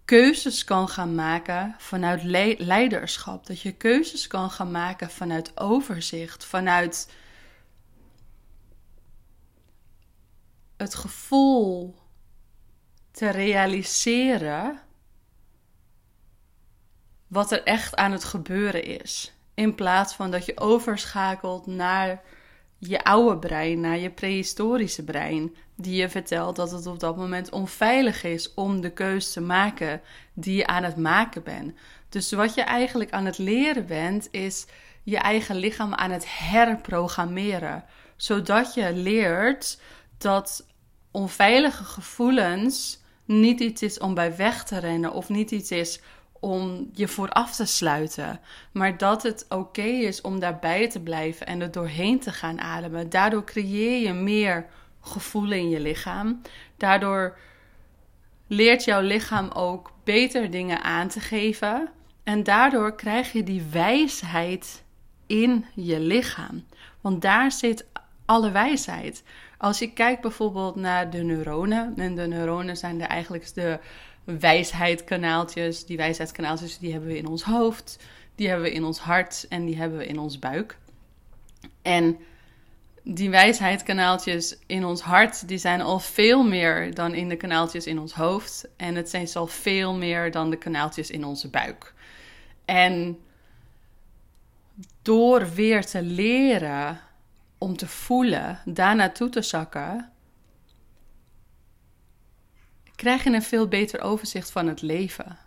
keuzes 0.05 0.65
kan 0.65 0.89
gaan 0.89 1.15
maken 1.15 1.75
vanuit 1.79 2.23
leiderschap. 2.59 3.47
Dat 3.47 3.61
je 3.61 3.73
keuzes 3.73 4.27
kan 4.27 4.51
gaan 4.51 4.71
maken 4.71 5.11
vanuit 5.11 5.61
overzicht, 5.61 6.45
vanuit 6.45 7.13
het 10.77 10.95
gevoel 10.95 11.99
te 13.11 13.29
realiseren 13.29 14.81
wat 17.27 17.53
er 17.53 17.63
echt 17.63 17.97
aan 17.97 18.13
het 18.13 18.25
gebeuren 18.25 18.85
is. 18.85 19.33
In 19.55 19.75
plaats 19.75 20.15
van 20.15 20.31
dat 20.31 20.45
je 20.47 20.61
overschakelt 20.61 21.67
naar 21.67 22.23
je 22.89 23.05
oude 23.05 23.39
brein, 23.39 23.81
naar 23.81 23.99
je 23.99 24.11
prehistorische 24.11 25.05
brein, 25.05 25.55
die 25.77 25.97
je 25.97 26.09
vertelt 26.09 26.57
dat 26.57 26.71
het 26.71 26.87
op 26.87 27.01
dat 27.01 27.17
moment 27.17 27.51
onveilig 27.51 28.25
is 28.25 28.55
om 28.55 28.81
de 28.81 28.91
keus 28.91 29.33
te 29.33 29.41
maken 29.41 30.01
die 30.33 30.57
je 30.57 30.67
aan 30.67 30.83
het 30.83 30.97
maken 30.97 31.43
bent. 31.43 31.75
Dus 32.09 32.33
wat 32.33 32.55
je 32.55 32.63
eigenlijk 32.63 33.11
aan 33.11 33.25
het 33.25 33.39
leren 33.39 33.87
bent, 33.87 34.29
is 34.31 34.67
je 35.03 35.19
eigen 35.19 35.57
lichaam 35.57 35.95
aan 35.95 36.11
het 36.11 36.25
herprogrammeren. 36.29 37.85
Zodat 38.17 38.75
je 38.75 38.93
leert 38.93 39.81
dat 40.19 40.67
onveilige 41.11 41.85
gevoelens 41.85 43.03
niet 43.25 43.61
iets 43.61 43.83
is 43.83 43.99
om 43.99 44.15
bij 44.15 44.37
weg 44.37 44.65
te 44.65 44.79
rennen 44.79 45.13
of 45.13 45.29
niet 45.29 45.51
iets 45.51 45.71
is 45.71 46.01
om 46.45 46.91
je 46.93 47.09
vooraf 47.09 47.55
te 47.55 47.65
sluiten. 47.65 48.41
Maar 48.73 48.99
dat 48.99 49.23
het 49.23 49.47
oké 49.49 49.83
is 49.83 50.21
om 50.21 50.39
daarbij 50.39 50.89
te 50.89 51.01
blijven 51.01 51.47
en 51.47 51.61
er 51.61 51.71
doorheen 51.71 52.21
te 52.21 52.33
gaan 52.33 52.61
ademen. 52.61 53.11
Daardoor 53.11 53.45
creëer 53.45 54.07
je 54.07 54.13
meer 54.13 54.67
gevoel 55.01 55.53
in 55.53 55.69
je 55.69 55.81
lichaam. 55.81 56.41
Daardoor 56.77 57.37
leert 58.47 58.85
jouw 58.85 59.01
lichaam 59.01 59.51
ook 59.51 59.93
beter 60.05 60.51
dingen 60.51 60.83
aan 60.83 61.09
te 61.09 61.21
geven. 61.21 61.89
En 62.23 62.43
daardoor 62.43 62.95
krijg 62.95 63.33
je 63.33 63.43
die 63.43 63.63
wijsheid 63.71 64.85
in 65.27 65.65
je 65.75 66.01
lichaam. 66.01 66.65
Want 67.01 67.23
daar 67.23 67.53
zit 67.53 67.87
alle 68.25 68.51
wijsheid. 68.51 69.23
Als 69.59 69.79
je 69.79 69.93
kijkt 69.93 70.21
bijvoorbeeld 70.21 70.77
naar 70.77 71.11
de 71.11 71.23
neuronen, 71.23 71.93
en 71.97 72.15
de 72.15 72.27
neuronen 72.27 72.77
zijn 72.77 72.99
de 72.99 73.05
eigenlijk 73.05 73.55
de 73.55 73.79
wijsheidskanaaltjes. 74.25 75.87
Die 75.87 75.97
wijsheidskanaaltjes 75.97 76.79
die 76.79 76.93
hebben 76.93 77.11
we 77.11 77.19
in 77.19 77.27
ons 77.27 77.43
hoofd, 77.43 77.99
die 78.35 78.49
hebben 78.49 78.67
we 78.67 78.73
in 78.73 78.85
ons 78.85 78.99
hart 78.99 79.47
en 79.49 79.65
die 79.65 79.77
hebben 79.77 79.99
we 79.99 80.07
in 80.07 80.19
ons 80.19 80.39
buik. 80.39 80.79
En 81.83 82.19
die 83.03 83.31
wijsheidskanaaltjes 83.31 84.57
in 84.67 84.85
ons 84.85 85.01
hart, 85.01 85.49
die 85.49 85.59
zijn 85.59 85.81
al 85.81 85.99
veel 85.99 86.45
meer 86.45 86.95
dan 86.95 87.15
in 87.15 87.29
de 87.29 87.37
kanaaltjes 87.37 87.87
in 87.87 87.99
ons 87.99 88.13
hoofd. 88.13 88.69
En 88.77 88.95
het 88.95 89.11
zijn 89.11 89.29
al 89.35 89.47
veel 89.47 89.95
meer 89.95 90.31
dan 90.31 90.51
de 90.51 90.57
kanaaltjes 90.57 91.11
in 91.11 91.25
onze 91.25 91.51
buik. 91.51 91.95
En 92.65 93.19
door 95.03 95.55
weer 95.55 95.87
te 95.87 96.03
leren 96.03 97.01
om 97.59 97.77
te 97.77 97.87
voelen, 97.87 98.59
daar 98.65 98.97
naartoe 98.97 99.29
te 99.29 99.43
zakken, 99.43 100.13
krijg 102.97 103.25
je 103.25 103.31
een 103.31 103.43
veel 103.43 103.69
beter 103.69 104.01
overzicht 104.01 104.51
van 104.51 104.67
het 104.67 104.83
leven. 104.83 105.39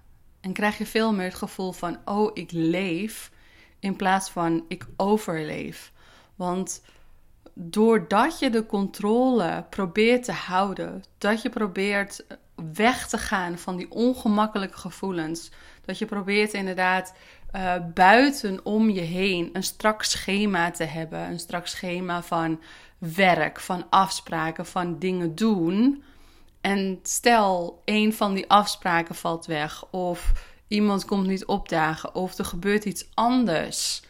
En 0.41 0.53
krijg 0.53 0.77
je 0.77 0.85
veel 0.85 1.13
meer 1.13 1.25
het 1.25 1.35
gevoel 1.35 1.71
van, 1.71 1.97
oh, 2.05 2.31
ik 2.33 2.51
leef, 2.51 3.31
in 3.79 3.95
plaats 3.95 4.29
van 4.29 4.65
ik 4.67 4.85
overleef. 4.95 5.91
Want 6.35 6.81
doordat 7.53 8.39
je 8.39 8.49
de 8.49 8.65
controle 8.65 9.65
probeert 9.69 10.23
te 10.23 10.31
houden, 10.31 11.03
dat 11.17 11.41
je 11.41 11.49
probeert 11.49 12.25
weg 12.73 13.07
te 13.07 13.17
gaan 13.17 13.57
van 13.57 13.77
die 13.77 13.91
ongemakkelijke 13.91 14.77
gevoelens, 14.77 15.51
dat 15.85 15.97
je 15.97 16.05
probeert 16.05 16.53
inderdaad 16.53 17.13
uh, 17.55 17.73
buiten 17.93 18.65
om 18.65 18.89
je 18.89 19.01
heen 19.01 19.49
een 19.53 19.63
strak 19.63 20.03
schema 20.03 20.71
te 20.71 20.83
hebben, 20.83 21.19
een 21.19 21.39
strak 21.39 21.67
schema 21.67 22.23
van 22.23 22.61
werk, 22.97 23.59
van 23.59 23.85
afspraken, 23.89 24.65
van 24.65 24.99
dingen 24.99 25.35
doen. 25.35 26.03
En 26.67 26.99
stel, 27.03 27.81
een 27.85 28.13
van 28.13 28.33
die 28.33 28.49
afspraken 28.49 29.15
valt 29.15 29.45
weg, 29.45 29.85
of 29.91 30.31
iemand 30.67 31.05
komt 31.05 31.27
niet 31.27 31.45
opdagen, 31.45 32.15
of 32.15 32.37
er 32.37 32.45
gebeurt 32.45 32.85
iets 32.85 33.09
anders 33.13 34.01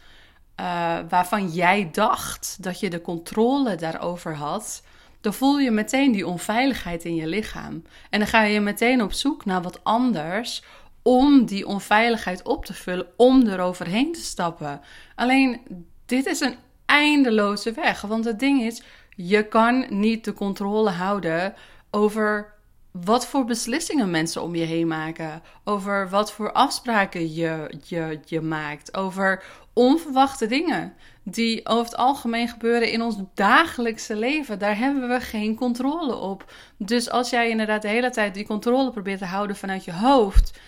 uh, 0.60 0.98
waarvan 1.08 1.48
jij 1.48 1.88
dacht 1.92 2.56
dat 2.60 2.80
je 2.80 2.90
de 2.90 3.00
controle 3.00 3.74
daarover 3.74 4.34
had, 4.34 4.82
dan 5.20 5.34
voel 5.34 5.58
je 5.58 5.70
meteen 5.70 6.12
die 6.12 6.26
onveiligheid 6.26 7.04
in 7.04 7.14
je 7.14 7.26
lichaam. 7.26 7.82
En 8.10 8.18
dan 8.18 8.28
ga 8.28 8.42
je 8.42 8.60
meteen 8.60 9.02
op 9.02 9.12
zoek 9.12 9.44
naar 9.44 9.62
wat 9.62 9.84
anders 9.84 10.62
om 11.02 11.44
die 11.44 11.66
onveiligheid 11.66 12.42
op 12.42 12.64
te 12.64 12.74
vullen, 12.74 13.06
om 13.16 13.46
eroverheen 13.46 14.12
te 14.12 14.22
stappen. 14.22 14.80
Alleen 15.14 15.60
dit 16.06 16.26
is 16.26 16.40
een 16.40 16.56
eindeloze 16.86 17.72
weg. 17.72 18.00
Want 18.00 18.24
het 18.24 18.38
ding 18.38 18.62
is, 18.62 18.82
je 19.16 19.48
kan 19.48 19.86
niet 19.88 20.24
de 20.24 20.32
controle 20.32 20.90
houden 20.90 21.54
over 21.90 22.56
wat 22.90 23.26
voor 23.26 23.44
beslissingen 23.44 24.10
mensen 24.10 24.42
om 24.42 24.54
je 24.54 24.64
heen 24.64 24.86
maken. 24.86 25.42
Over 25.64 26.08
wat 26.08 26.32
voor 26.32 26.52
afspraken 26.52 27.34
je, 27.34 27.74
je, 27.84 28.20
je 28.24 28.40
maakt. 28.40 28.96
Over 28.96 29.44
onverwachte 29.72 30.46
dingen 30.46 30.94
die 31.22 31.66
over 31.66 31.84
het 31.84 31.96
algemeen 31.96 32.48
gebeuren 32.48 32.92
in 32.92 33.02
ons 33.02 33.16
dagelijkse 33.34 34.16
leven. 34.16 34.58
Daar 34.58 34.78
hebben 34.78 35.08
we 35.08 35.20
geen 35.20 35.54
controle 35.54 36.14
op. 36.14 36.52
Dus 36.76 37.10
als 37.10 37.30
jij 37.30 37.50
inderdaad 37.50 37.82
de 37.82 37.88
hele 37.88 38.10
tijd 38.10 38.34
die 38.34 38.46
controle 38.46 38.90
probeert 38.90 39.18
te 39.18 39.24
houden 39.24 39.56
vanuit 39.56 39.84
je 39.84 39.92
hoofd 39.92 40.58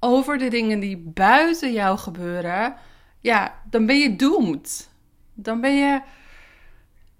over 0.00 0.38
de 0.38 0.48
dingen 0.48 0.80
die 0.80 0.96
buiten 0.96 1.72
jou 1.72 1.98
gebeuren, 1.98 2.74
ja, 3.20 3.60
dan 3.70 3.86
ben 3.86 3.98
je 3.98 4.16
doomed. 4.16 4.90
Dan 5.34 5.60
ben 5.60 5.76
je. 5.76 6.00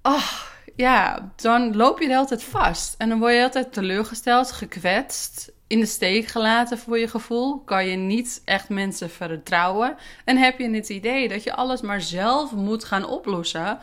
Oh, 0.02 0.42
ja, 0.76 1.32
dan 1.36 1.76
loop 1.76 2.00
je 2.00 2.08
er 2.08 2.16
altijd 2.16 2.44
vast. 2.44 2.94
En 2.98 3.08
dan 3.08 3.18
word 3.18 3.34
je 3.34 3.42
altijd 3.42 3.72
teleurgesteld, 3.72 4.52
gekwetst, 4.52 5.52
in 5.66 5.80
de 5.80 5.86
steek 5.86 6.26
gelaten 6.26 6.78
voor 6.78 6.98
je 6.98 7.08
gevoel. 7.08 7.58
Kan 7.58 7.86
je 7.86 7.96
niet 7.96 8.42
echt 8.44 8.68
mensen 8.68 9.10
vertrouwen. 9.10 9.96
En 10.24 10.36
heb 10.36 10.58
je 10.58 10.70
het 10.70 10.88
idee 10.88 11.28
dat 11.28 11.42
je 11.42 11.54
alles 11.54 11.80
maar 11.80 12.00
zelf 12.00 12.52
moet 12.52 12.84
gaan 12.84 13.04
oplossen, 13.04 13.78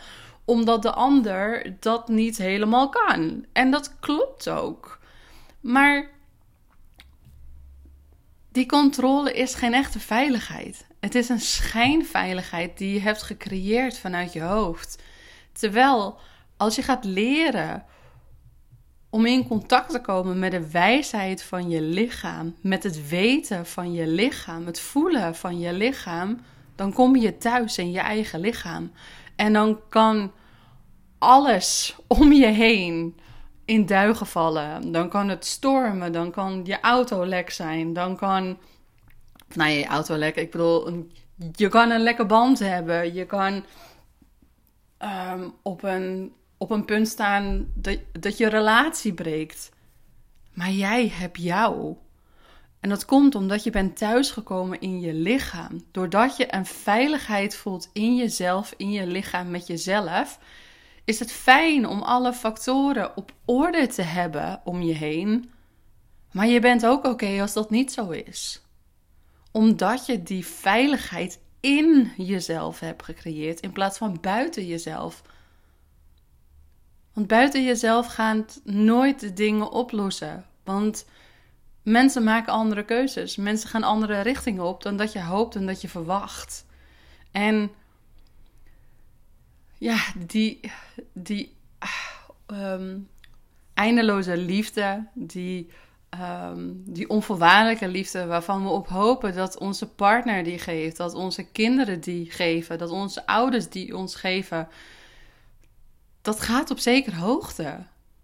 omdat 0.46 0.82
de 0.82 0.92
ander 0.92 1.76
dat 1.80 2.08
niet 2.08 2.38
helemaal 2.38 2.90
kan. 2.90 3.46
En 3.54 3.72
dat 3.72 4.00
klopt 4.00 4.50
ook. 4.50 5.00
Maar 5.62 6.10
die 8.52 8.66
controle 8.66 9.34
is 9.34 9.56
geen 9.56 9.74
echte 9.74 10.00
veiligheid. 10.00 10.88
Het 11.00 11.16
is 11.16 11.30
een 11.30 11.40
schijnveiligheid 11.40 12.78
die 12.78 12.94
je 12.94 13.00
hebt 13.00 13.24
gecreëerd 13.24 13.98
vanuit 13.98 14.34
je 14.34 14.42
hoofd. 14.42 15.04
Terwijl 15.52 16.20
als 16.60 16.76
je 16.76 16.82
gaat 16.82 17.04
leren 17.04 17.84
om 19.10 19.26
in 19.26 19.48
contact 19.48 19.90
te 19.90 20.02
komen 20.02 20.40
met 20.40 20.52
de 20.52 20.72
wijsheid 20.72 21.44
van 21.44 21.70
je 21.70 21.82
lichaam, 21.82 22.56
met 22.62 22.84
het 22.84 23.10
weten 23.10 23.66
van 23.66 23.94
je 23.94 24.08
lichaam, 24.08 24.66
het 24.66 24.80
voelen 24.80 25.36
van 25.36 25.60
je 25.60 25.74
lichaam, 25.74 26.40
dan 26.76 26.94
kom 26.94 27.16
je 27.16 27.38
thuis 27.38 27.78
in 27.78 27.92
je 27.92 28.00
eigen 28.00 28.40
lichaam. 28.40 28.92
En 29.36 29.54
dan 29.54 29.80
kan 29.90 30.32
alles 31.18 31.96
om 32.08 32.32
je 32.32 32.46
heen 32.46 33.20
in 33.66 33.86
duigen 33.86 34.28
vallen. 34.28 34.92
Dan 34.92 35.10
kan 35.10 35.30
het 35.30 35.46
stormen, 35.46 36.12
dan 36.12 36.32
kan 36.32 36.62
je 36.64 36.80
auto 36.80 37.26
lek 37.26 37.50
zijn, 37.50 37.94
dan 37.94 38.16
kan. 38.16 38.58
Nou, 39.54 39.72
je 39.72 39.86
auto 39.86 40.16
lek, 40.16 40.36
ik 40.36 40.52
bedoel, 40.52 41.08
je 41.56 41.68
kan 41.68 41.90
een 41.90 42.02
lekke 42.02 42.26
band 42.26 42.60
hebben, 42.60 43.14
je 43.14 43.26
kan 43.26 43.64
ehm, 44.98 45.50
op 45.62 45.84
een 45.84 46.34
op 46.60 46.70
een 46.70 46.86
punt 46.86 47.08
staan 47.08 47.72
dat, 47.74 48.00
dat 48.20 48.38
je 48.38 48.50
relatie 48.50 49.14
breekt. 49.14 49.72
Maar 50.54 50.72
jij 50.72 51.08
hebt 51.08 51.42
jou. 51.42 51.96
En 52.80 52.90
dat 52.90 53.06
komt 53.06 53.36
omdat 53.36 53.64
je 53.64 53.70
bent 53.70 53.98
thuisgekomen 53.98 54.80
in 54.80 55.00
je 55.00 55.14
lichaam. 55.14 55.84
Doordat 55.92 56.38
je 56.38 56.54
een 56.56 56.66
veiligheid 56.66 57.56
voelt 57.56 57.90
in 57.94 58.16
jezelf, 58.16 58.74
in 58.78 58.92
je 58.92 59.08
lichaam, 59.08 59.50
met 59.50 59.68
jezelf, 59.68 60.40
is 61.06 61.20
het 61.20 61.32
fijn 61.32 61.88
om 61.88 62.02
alle 62.02 62.34
factoren 62.34 63.18
op 63.18 63.32
orde 63.46 63.88
te 63.88 64.02
hebben 64.02 64.62
om 64.64 64.82
je 64.82 64.94
heen. 64.94 65.52
Maar 66.32 66.48
je 66.48 66.60
bent 66.60 66.86
ook 66.86 67.06
oké 67.06 67.42
als 67.42 67.54
dat 67.54 67.70
niet 67.70 67.92
zo 67.92 68.10
is. 68.10 68.62
Omdat 69.52 70.06
je 70.06 70.24
die 70.24 70.46
veiligheid 70.46 71.40
in 71.60 72.12
jezelf 72.18 72.80
hebt 72.80 73.04
gecreëerd 73.04 73.60
in 73.60 73.72
plaats 73.72 73.98
van 73.98 74.18
buiten 74.22 74.68
jezelf. 74.68 75.22
Want 77.14 77.28
buiten 77.28 77.64
jezelf 77.64 78.08
gaat 78.08 78.62
nooit 78.64 79.20
de 79.20 79.34
dingen 79.34 79.72
oplossen. 79.72 80.46
Want 80.64 81.06
mensen 81.84 82.24
maken 82.24 82.54
andere 82.54 82.84
keuzes. 82.84 83.36
Mensen 83.36 83.70
gaan 83.70 83.84
andere 83.84 84.22
richtingen 84.22 84.64
op 84.64 84.84
dan 84.84 84.98
dat 84.98 85.14
je 85.14 85.24
hoopt 85.24 85.56
en 85.56 85.66
dat 85.66 85.82
je 85.82 85.90
verwacht. 85.90 86.66
En 87.32 87.72
ja, 89.78 89.98
die, 90.28 90.60
die 91.14 91.56
uh, 92.52 92.96
eindeloze 93.74 94.38
liefde, 94.38 95.08
die, 95.14 95.70
um, 96.54 96.84
die 96.86 97.10
onvoorwaardelijke 97.10 97.88
liefde 97.88 98.26
waarvan 98.26 98.64
we 98.64 98.70
op 98.70 98.88
hopen 98.88 99.36
dat 99.36 99.58
onze 99.58 99.88
partner 99.88 100.44
die 100.44 100.60
geeft, 100.60 100.98
dat 100.98 101.14
onze 101.14 101.52
kinderen 101.52 102.00
die 102.00 102.32
geven, 102.32 102.78
dat 102.78 102.90
onze 102.90 103.26
ouders 103.26 103.70
die 103.70 103.98
ons 103.98 104.16
geven 104.16 104.68
dat 106.30 106.40
gaat 106.40 106.72
op 106.72 106.80
zekere 106.80 107.16
hoogte. 107.16 107.78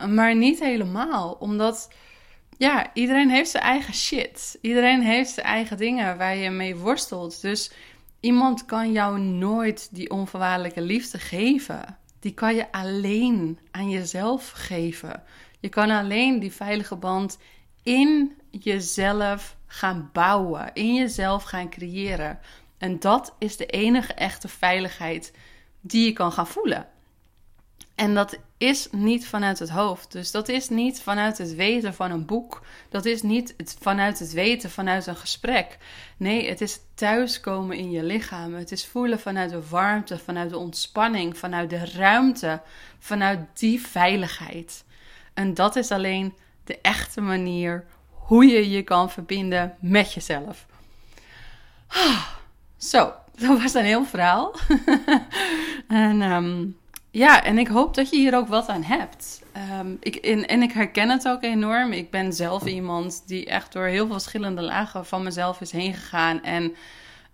Maar 0.08 0.36
niet 0.36 0.60
helemaal. 0.60 1.38
Omdat, 1.40 1.90
ja, 2.58 2.94
iedereen 2.94 3.30
heeft 3.30 3.50
zijn 3.50 3.64
eigen 3.64 3.94
shit. 3.94 4.58
Iedereen 4.62 5.02
heeft 5.02 5.30
zijn 5.30 5.46
eigen 5.46 5.78
dingen 5.78 6.18
waar 6.18 6.36
je 6.36 6.50
mee 6.50 6.76
worstelt. 6.76 7.42
Dus 7.42 7.72
iemand 8.20 8.66
kan 8.66 8.92
jou 8.92 9.20
nooit 9.20 9.90
die 9.92 10.10
onvoorwaardelijke 10.10 10.82
liefde 10.82 11.18
geven. 11.20 11.98
Die 12.20 12.34
kan 12.34 12.56
je 12.56 12.72
alleen 12.72 13.60
aan 13.72 13.90
jezelf 13.90 14.50
geven. 14.50 15.24
Je 15.60 15.70
kan 15.70 15.90
alleen 15.90 16.40
die 16.40 16.52
veilige 16.52 16.96
band 16.96 17.38
in 17.84 18.34
jezelf 18.52 19.56
gaan 19.68 20.10
bouwen, 20.14 20.74
in 20.74 20.96
jezelf 20.96 21.44
gaan 21.44 21.70
creëren. 21.70 22.40
En 22.78 23.00
dat 23.00 23.36
is 23.40 23.58
de 23.58 23.66
enige 23.66 24.14
echte 24.14 24.48
veiligheid 24.48 25.34
die 25.82 26.06
je 26.06 26.14
kan 26.14 26.32
gaan 26.32 26.48
voelen. 26.48 26.94
En 27.96 28.14
dat 28.14 28.38
is 28.58 28.88
niet 28.92 29.28
vanuit 29.28 29.60
het 29.60 29.70
hoofd. 29.70 30.12
Dus 30.12 30.32
dat 30.32 30.50
is 30.50 30.70
niet 30.70 31.02
vanuit 31.02 31.38
het 31.38 31.56
weten 31.56 31.94
van 31.94 32.12
een 32.12 32.26
boek. 32.26 32.62
Dat 32.90 33.06
is 33.06 33.22
niet 33.22 33.54
het, 33.58 33.76
vanuit 33.80 34.20
het 34.20 34.34
weten 34.34 34.72
vanuit 34.72 35.08
een 35.08 35.16
gesprek. 35.16 35.78
Nee, 36.18 36.50
het 36.50 36.62
is 36.62 36.80
thuiskomen 36.96 37.78
in 37.78 37.92
je 37.92 38.04
lichaam. 38.04 38.54
Het 38.54 38.72
is 38.72 38.86
voelen 38.86 39.20
vanuit 39.20 39.50
de 39.50 39.68
warmte, 39.70 40.18
vanuit 40.18 40.50
de 40.50 40.58
ontspanning, 40.58 41.38
vanuit 41.38 41.70
de 41.70 41.86
ruimte, 41.86 42.62
vanuit 43.00 43.40
die 43.54 43.82
veiligheid. 43.82 44.84
En 45.34 45.54
dat 45.54 45.76
is 45.76 45.92
alleen 45.92 46.34
de 46.64 46.80
echte 46.82 47.22
manier 47.22 47.86
hoe 48.10 48.46
je 48.46 48.70
je 48.70 48.84
kan 48.84 49.12
verbinden 49.12 49.76
met 49.80 50.14
jezelf. 50.14 50.66
Ah, 51.88 52.26
zo, 52.78 53.14
dat 53.40 53.62
was 53.62 53.74
een 53.74 53.86
heel 53.86 54.06
verhaal. 54.06 54.56
en 55.88 56.22
um, 56.22 56.78
ja, 57.16 57.44
en 57.44 57.58
ik 57.58 57.68
hoop 57.68 57.94
dat 57.96 58.10
je 58.10 58.18
hier 58.18 58.36
ook 58.36 58.48
wat 58.48 58.68
aan 58.68 58.84
hebt. 58.84 59.44
Um, 59.80 59.98
ik, 60.00 60.16
en, 60.16 60.62
ik 60.62 60.72
herken 60.72 61.10
het 61.10 61.28
ook 61.28 61.44
enorm. 61.44 61.92
Ik 61.92 62.10
ben 62.10 62.34
zelf 62.34 62.66
iemand 62.66 63.24
die 63.28 63.46
echt 63.46 63.72
door 63.72 63.86
heel 63.86 64.06
veel 64.06 64.20
verschillende 64.20 64.62
lagen 64.62 65.06
van 65.06 65.24
mezelf 65.24 65.62
is 65.62 65.72
heen 65.72 65.94
gegaan. 65.94 66.44
En 66.44 66.64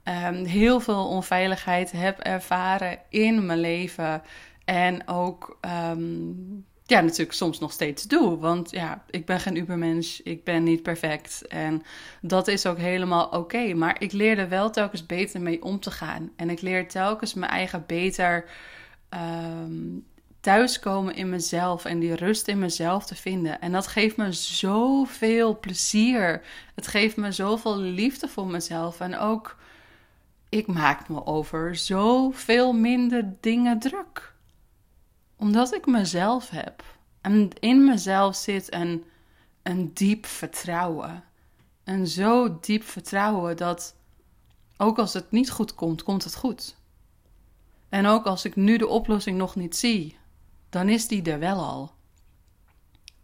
um, 0.04 0.46
heel 0.46 0.80
veel 0.80 1.08
onveiligheid 1.08 1.92
heb 1.92 2.20
ervaren 2.20 3.00
in 3.10 3.46
mijn 3.46 3.60
leven. 3.60 4.22
En 4.66 5.08
ook, 5.08 5.58
um, 5.90 6.66
ja, 6.86 7.02
natuurlijk 7.02 7.34
soms 7.34 7.60
nog 7.60 7.72
steeds 7.72 8.04
doe. 8.04 8.38
Want 8.38 8.72
ja, 8.72 9.04
ik 9.10 9.26
ben 9.26 9.40
geen 9.40 9.58
ubermens. 9.58 10.22
Ik 10.22 10.44
ben 10.44 10.64
niet 10.64 10.84
perfect. 10.84 11.48
En 11.48 11.84
dat 12.22 12.48
is 12.48 12.66
ook 12.66 12.78
helemaal 12.78 13.26
oké. 13.26 13.74
Maar 13.74 13.96
ik 14.00 14.12
leerde 14.12 14.48
wel 14.48 14.70
telkens 14.70 15.06
beter 15.06 15.42
mee 15.42 15.64
om 15.64 15.80
te 15.80 15.92
gaan. 15.92 16.32
En 16.36 16.50
ik 16.50 16.62
leer 16.62 16.88
telkens 16.88 17.34
mijn 17.34 17.52
eigen 17.52 17.84
beter 17.88 18.46
um, 19.14 20.06
thuiskomen 20.42 21.16
in 21.16 21.30
mezelf 21.30 21.86
en 21.86 22.00
die 22.00 22.16
rust 22.16 22.48
in 22.48 22.60
mezelf 22.60 23.06
te 23.06 23.16
vinden. 23.16 23.62
En 23.62 23.72
dat 23.72 23.88
geeft 23.88 24.18
me 24.18 24.32
zoveel 24.32 25.60
plezier. 25.60 26.42
Het 26.76 26.88
geeft 26.88 27.18
me 27.18 27.32
zoveel 27.32 27.78
liefde 27.78 28.28
voor 28.28 28.48
mezelf. 28.48 29.00
En 29.00 29.18
ook, 29.18 29.58
ik 30.50 30.68
maak 30.68 31.10
me 31.10 31.26
over 31.26 31.76
zoveel 31.76 32.74
minder 32.74 33.34
dingen 33.40 33.80
druk. 33.80 34.34
Omdat 35.36 35.74
ik 35.74 35.86
mezelf 35.86 36.50
heb. 36.50 36.84
En 37.22 37.50
in 37.60 37.86
mezelf 37.86 38.36
zit 38.36 38.74
een, 38.74 39.04
een 39.64 39.94
diep 39.94 40.26
vertrouwen. 40.26 41.24
Een 41.84 42.08
zo 42.08 42.58
diep 42.62 42.84
vertrouwen 42.84 43.58
dat 43.58 43.96
ook 44.78 45.00
als 45.00 45.14
het 45.14 45.32
niet 45.32 45.52
goed 45.52 45.76
komt, 45.76 46.04
komt 46.04 46.24
het 46.24 46.36
goed. 46.36 46.76
En 47.92 48.06
ook 48.06 48.26
als 48.26 48.46
ik 48.46 48.56
nu 48.56 48.78
de 48.78 48.88
oplossing 48.88 49.38
nog 49.38 49.56
niet 49.56 49.76
zie, 49.76 50.18
dan 50.70 50.90
is 50.90 51.08
die 51.08 51.32
er 51.32 51.40
wel 51.40 51.58
al. 51.58 51.92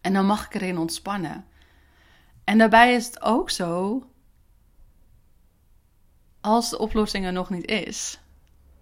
En 0.02 0.14
dan 0.14 0.26
mag 0.26 0.46
ik 0.46 0.54
erin 0.54 0.78
ontspannen. 0.78 1.46
En 2.44 2.58
daarbij 2.58 2.94
is 2.94 3.06
het 3.06 3.22
ook 3.22 3.50
zo, 3.50 4.04
als 6.42 6.70
de 6.70 6.80
oplossing 6.80 7.26
er 7.26 7.34
nog 7.34 7.50
niet 7.50 7.66
is, 7.66 8.20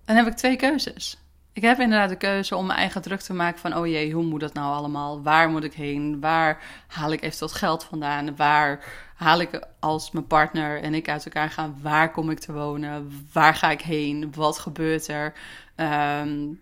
dan 0.06 0.15
heb 0.15 0.28
ik 0.28 0.34
twee 0.34 0.56
keuzes. 0.56 1.17
Ik 1.54 1.62
heb 1.62 1.80
inderdaad 1.80 2.10
de 2.10 2.17
keuze 2.17 2.56
om 2.56 2.65
mijn 2.65 2.80
eigen 2.80 3.02
druk 3.02 3.21
te 3.21 3.34
maken 3.34 3.60
van... 3.60 3.76
oh 3.76 3.88
jee, 3.88 4.12
hoe 4.13 4.24
moet 4.24 4.39
dat 4.39 4.54
nou 4.54 4.76
allemaal? 4.76 5.21
Waar 5.21 5.50
moet 5.50 5.63
ik 5.63 5.74
heen? 5.74 6.19
Waar 6.19 6.84
haal 6.88 7.12
ik 7.12 7.21
eventueel 7.21 7.50
geld 7.50 7.84
vandaan? 7.84 8.36
Waar 8.36 8.86
haal 9.15 9.39
ik 9.39 9.67
als 9.80 10.12
mijn 10.12 10.28
partner 10.28 10.82
en 10.82 10.93
ik 10.93 11.10
uit 11.10 11.25
elkaar 11.25 11.49
gaan... 11.49 11.78
waar 11.82 12.12
kom 12.12 12.30
ik 12.30 12.39
te 12.39 12.54
wonen? 12.54 13.28
Waar 13.32 13.56
ga 13.56 13.71
ik 13.71 13.82
heen? 13.82 14.34
Wat 14.34 14.60
gebeurt 14.60 15.08
er? 15.08 15.34
Ehm, 15.75 16.54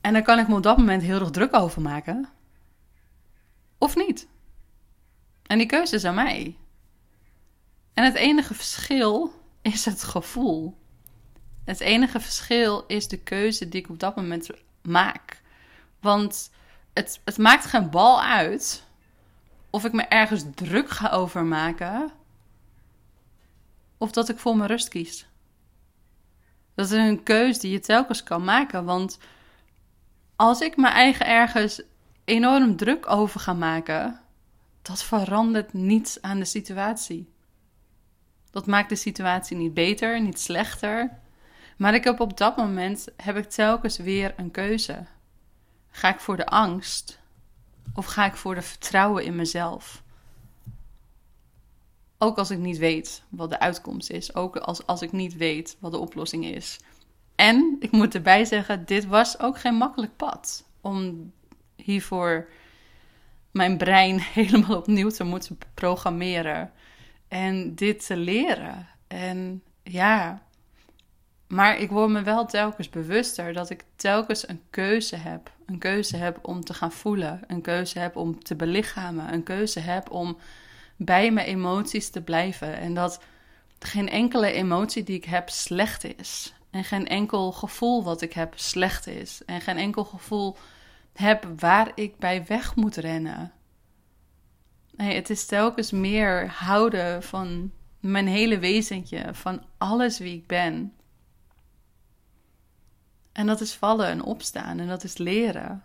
en 0.00 0.12
dan 0.12 0.22
kan 0.22 0.38
ik 0.38 0.48
me 0.48 0.56
op 0.56 0.62
dat 0.62 0.78
moment 0.78 1.02
heel 1.02 1.20
erg 1.20 1.30
druk 1.30 1.54
over 1.54 1.82
maken. 1.82 2.28
Of 3.78 3.96
niet. 3.96 4.28
En 5.46 5.58
die 5.58 5.66
keuze 5.66 5.94
is 5.94 6.04
aan 6.04 6.14
mij. 6.14 6.56
En 7.94 8.04
het 8.04 8.14
enige 8.14 8.54
verschil 8.54 9.32
is 9.62 9.84
het 9.84 10.04
gevoel. 10.04 10.76
Het 11.64 11.80
enige 11.80 12.20
verschil 12.20 12.84
is 12.86 13.08
de 13.08 13.18
keuze 13.18 13.68
die 13.68 13.80
ik 13.80 13.88
op 13.88 13.98
dat 13.98 14.16
moment 14.16 14.50
maak. 14.82 15.42
Want 16.00 16.50
het, 16.92 17.20
het 17.24 17.38
maakt 17.38 17.64
geen 17.64 17.90
bal 17.90 18.22
uit 18.22 18.86
of 19.70 19.84
ik 19.84 19.92
me 19.92 20.02
ergens 20.02 20.44
druk 20.54 20.90
ga 20.90 21.08
over 21.08 21.44
maken. 21.44 22.10
Of 23.98 24.12
dat 24.12 24.28
ik 24.28 24.38
voor 24.38 24.56
mijn 24.56 24.68
rust 24.68 24.88
kies. 24.88 25.26
Dat 26.74 26.86
is 26.86 26.92
een 26.92 27.22
keuze 27.22 27.60
die 27.60 27.70
je 27.70 27.80
telkens 27.80 28.22
kan 28.22 28.44
maken. 28.44 28.84
Want 28.84 29.18
als 30.36 30.60
ik 30.60 30.76
me 30.76 30.88
eigen 30.88 31.26
ergens 31.26 31.82
enorm 32.24 32.76
druk 32.76 33.10
over 33.10 33.40
ga 33.40 33.52
maken, 33.52 34.20
dat 34.82 35.02
verandert 35.02 35.72
niets 35.72 36.22
aan 36.22 36.38
de 36.38 36.44
situatie. 36.44 37.32
Dat 38.50 38.66
maakt 38.66 38.88
de 38.88 38.96
situatie 38.96 39.56
niet 39.56 39.74
beter, 39.74 40.20
niet 40.20 40.40
slechter. 40.40 41.10
Maar 41.76 41.94
ik 41.94 42.04
heb 42.04 42.20
op 42.20 42.36
dat 42.36 42.56
moment 42.56 43.08
heb 43.16 43.36
ik 43.36 43.50
telkens 43.50 43.96
weer 43.96 44.34
een 44.36 44.50
keuze. 44.50 45.04
Ga 45.90 46.08
ik 46.08 46.20
voor 46.20 46.36
de 46.36 46.46
angst 46.46 47.20
of 47.94 48.06
ga 48.06 48.26
ik 48.26 48.36
voor 48.36 48.54
de 48.54 48.62
vertrouwen 48.62 49.24
in 49.24 49.36
mezelf? 49.36 50.02
Ook 52.18 52.38
als 52.38 52.50
ik 52.50 52.58
niet 52.58 52.78
weet 52.78 53.22
wat 53.28 53.50
de 53.50 53.60
uitkomst 53.60 54.10
is. 54.10 54.34
Ook 54.34 54.56
als, 54.56 54.86
als 54.86 55.02
ik 55.02 55.12
niet 55.12 55.36
weet 55.36 55.76
wat 55.80 55.92
de 55.92 55.98
oplossing 55.98 56.44
is. 56.44 56.78
En 57.34 57.76
ik 57.80 57.90
moet 57.90 58.14
erbij 58.14 58.44
zeggen, 58.44 58.84
dit 58.84 59.06
was 59.06 59.40
ook 59.40 59.58
geen 59.58 59.74
makkelijk 59.74 60.16
pad. 60.16 60.64
Om 60.80 61.32
hiervoor 61.76 62.48
mijn 63.50 63.76
brein 63.76 64.20
helemaal 64.38 64.76
opnieuw 64.76 65.10
te 65.10 65.24
moeten 65.24 65.58
programmeren. 65.74 66.72
En 67.28 67.74
dit 67.74 68.06
te 68.06 68.16
leren. 68.16 68.88
En 69.06 69.62
ja, 69.82 70.42
maar 71.46 71.78
ik 71.78 71.90
word 71.90 72.10
me 72.10 72.22
wel 72.22 72.46
telkens 72.46 72.90
bewuster 72.90 73.52
dat 73.52 73.70
ik 73.70 73.84
telkens 73.96 74.48
een 74.48 74.62
keuze 74.70 75.16
heb. 75.16 75.50
Een 75.68 75.78
keuze 75.78 76.16
heb 76.16 76.38
om 76.42 76.64
te 76.64 76.74
gaan 76.74 76.92
voelen. 76.92 77.40
Een 77.46 77.60
keuze 77.60 77.98
heb 77.98 78.16
om 78.16 78.42
te 78.42 78.56
belichamen. 78.56 79.32
Een 79.32 79.42
keuze 79.42 79.80
heb 79.80 80.10
om 80.10 80.38
bij 80.96 81.30
mijn 81.30 81.46
emoties 81.46 82.10
te 82.10 82.22
blijven. 82.22 82.78
En 82.78 82.94
dat 82.94 83.20
geen 83.78 84.08
enkele 84.08 84.52
emotie 84.52 85.02
die 85.02 85.16
ik 85.16 85.24
heb 85.24 85.48
slecht 85.48 86.04
is. 86.18 86.54
En 86.70 86.84
geen 86.84 87.06
enkel 87.06 87.52
gevoel 87.52 88.04
wat 88.04 88.20
ik 88.20 88.32
heb 88.32 88.52
slecht 88.56 89.06
is. 89.06 89.42
En 89.46 89.60
geen 89.60 89.76
enkel 89.76 90.04
gevoel 90.04 90.56
heb 91.12 91.46
waar 91.56 91.92
ik 91.94 92.18
bij 92.18 92.44
weg 92.46 92.76
moet 92.76 92.96
rennen. 92.96 93.52
Nee, 94.96 95.14
het 95.14 95.30
is 95.30 95.46
telkens 95.46 95.90
meer 95.90 96.48
houden 96.48 97.22
van 97.22 97.70
mijn 98.00 98.26
hele 98.26 98.58
wezentje, 98.58 99.24
van 99.32 99.62
alles 99.78 100.18
wie 100.18 100.34
ik 100.34 100.46
ben. 100.46 100.92
En 103.32 103.46
dat 103.46 103.60
is 103.60 103.74
vallen 103.74 104.06
en 104.06 104.22
opstaan 104.22 104.78
en 104.78 104.88
dat 104.88 105.04
is 105.04 105.16
leren. 105.16 105.82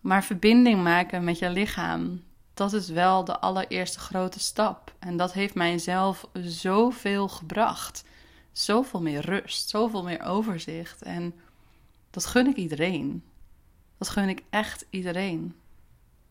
Maar 0.00 0.24
verbinding 0.24 0.82
maken 0.82 1.24
met 1.24 1.38
je 1.38 1.50
lichaam, 1.50 2.22
dat 2.54 2.72
is 2.72 2.88
wel 2.88 3.24
de 3.24 3.38
allereerste 3.38 3.98
grote 3.98 4.40
stap. 4.40 4.92
En 4.98 5.16
dat 5.16 5.32
heeft 5.32 5.54
mijzelf 5.54 6.28
zoveel 6.42 7.28
gebracht. 7.28 8.04
Zoveel 8.52 9.02
meer 9.02 9.20
rust, 9.20 9.68
zoveel 9.68 10.02
meer 10.02 10.22
overzicht. 10.22 11.02
En 11.02 11.34
dat 12.10 12.26
gun 12.26 12.46
ik 12.46 12.56
iedereen. 12.56 13.24
Dat 13.98 14.08
gun 14.08 14.28
ik 14.28 14.42
echt 14.50 14.86
iedereen. 14.90 15.54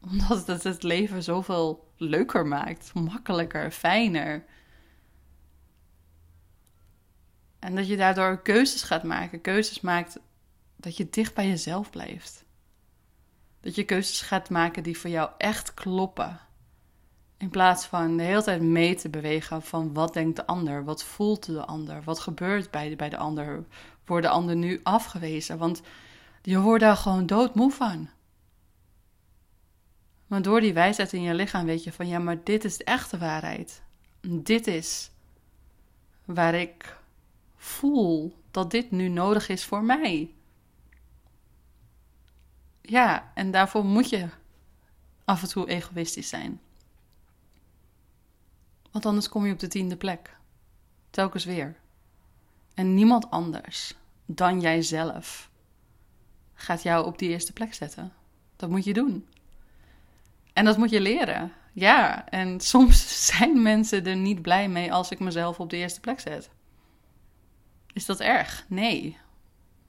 Omdat 0.01 0.47
het 0.47 0.63
het 0.63 0.83
leven 0.83 1.23
zoveel 1.23 1.87
leuker 1.97 2.45
maakt, 2.45 2.93
makkelijker, 2.93 3.71
fijner. 3.71 4.45
En 7.67 7.75
dat 7.75 7.87
je 7.87 7.97
daardoor 7.97 8.41
keuzes 8.41 8.83
gaat 8.83 9.03
maken. 9.03 9.41
Keuzes 9.41 9.81
maakt 9.81 10.19
dat 10.75 10.97
je 10.97 11.09
dicht 11.09 11.33
bij 11.33 11.47
jezelf 11.47 11.89
blijft. 11.89 12.45
Dat 13.59 13.75
je 13.75 13.83
keuzes 13.83 14.21
gaat 14.21 14.49
maken 14.49 14.83
die 14.83 14.97
voor 14.97 15.09
jou 15.09 15.29
echt 15.37 15.73
kloppen. 15.73 16.39
In 17.37 17.49
plaats 17.49 17.85
van 17.85 18.17
de 18.17 18.23
hele 18.23 18.43
tijd 18.43 18.61
mee 18.61 18.95
te 18.95 19.09
bewegen 19.09 19.61
van 19.61 19.93
wat 19.93 20.13
denkt 20.13 20.35
de 20.35 20.45
ander, 20.45 20.83
wat 20.83 21.03
voelt 21.03 21.45
de 21.45 21.65
ander, 21.65 22.03
wat 22.03 22.19
gebeurt 22.19 22.71
bij 22.71 22.89
de, 22.89 22.95
bij 22.95 23.09
de 23.09 23.17
ander, 23.17 23.65
wordt 24.05 24.25
de 24.25 24.31
ander 24.31 24.55
nu 24.55 24.79
afgewezen. 24.83 25.57
Want 25.57 25.81
je 26.41 26.59
wordt 26.59 26.83
daar 26.83 26.97
gewoon 26.97 27.25
doodmoe 27.25 27.71
van. 27.71 28.09
Maar 30.27 30.41
door 30.41 30.61
die 30.61 30.73
wijsheid 30.73 31.13
in 31.13 31.21
je 31.21 31.33
lichaam 31.33 31.65
weet 31.65 31.83
je 31.83 31.91
van 31.91 32.07
ja, 32.07 32.19
maar 32.19 32.43
dit 32.43 32.63
is 32.63 32.77
de 32.77 32.83
echte 32.83 33.17
waarheid. 33.17 33.81
Dit 34.21 34.67
is 34.67 35.11
waar 36.25 36.53
ik 36.53 36.96
voel 37.67 38.35
dat 38.51 38.71
dit 38.71 38.91
nu 38.91 39.07
nodig 39.07 39.49
is 39.49 39.65
voor 39.65 39.83
mij. 39.83 40.33
Ja, 42.81 43.31
en 43.33 43.51
daarvoor 43.51 43.85
moet 43.85 44.09
je 44.09 44.27
af 45.25 45.41
en 45.41 45.47
toe 45.47 45.69
egoïstisch 45.69 46.29
zijn. 46.29 46.61
Want 48.91 49.05
anders 49.05 49.29
kom 49.29 49.45
je 49.45 49.53
op 49.53 49.59
de 49.59 49.67
tiende 49.67 49.97
plek. 49.97 50.37
Telkens 51.09 51.45
weer. 51.45 51.75
En 52.73 52.93
niemand 52.93 53.29
anders 53.29 53.95
dan 54.25 54.61
jijzelf 54.61 55.49
gaat 56.53 56.83
jou 56.83 57.05
op 57.05 57.17
die 57.17 57.29
eerste 57.29 57.53
plek 57.53 57.73
zetten. 57.73 58.13
Dat 58.55 58.69
moet 58.69 58.83
je 58.83 58.93
doen. 58.93 59.27
En 60.53 60.65
dat 60.65 60.77
moet 60.77 60.89
je 60.89 61.01
leren. 61.01 61.51
Ja, 61.73 62.29
en 62.29 62.59
soms 62.73 63.25
zijn 63.25 63.61
mensen 63.61 64.05
er 64.05 64.15
niet 64.15 64.41
blij 64.41 64.69
mee 64.69 64.93
als 64.93 65.11
ik 65.11 65.19
mezelf 65.19 65.59
op 65.59 65.69
de 65.69 65.77
eerste 65.77 65.99
plek 65.99 66.19
zet. 66.19 66.49
Is 67.97 68.05
dat 68.05 68.19
erg? 68.19 68.65
Nee. 68.67 69.17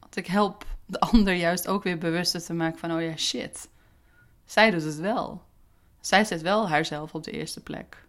Want 0.01 0.17
ik 0.17 0.27
help 0.27 0.67
de 0.87 1.01
ander 1.01 1.35
juist 1.35 1.69
ook 1.69 1.83
weer 1.83 1.99
bewuster 1.99 2.43
te 2.43 2.53
maken 2.53 2.79
van: 2.79 2.93
oh 2.93 3.03
ja, 3.03 3.17
shit. 3.17 3.69
Zij 4.45 4.71
doet 4.71 4.83
het 4.83 4.97
wel. 4.97 5.43
Zij 6.01 6.25
zet 6.25 6.41
wel 6.43 6.69
haarzelf 6.69 7.15
op 7.15 7.25
de 7.25 7.31
eerste 7.31 7.63
plek. 7.63 8.07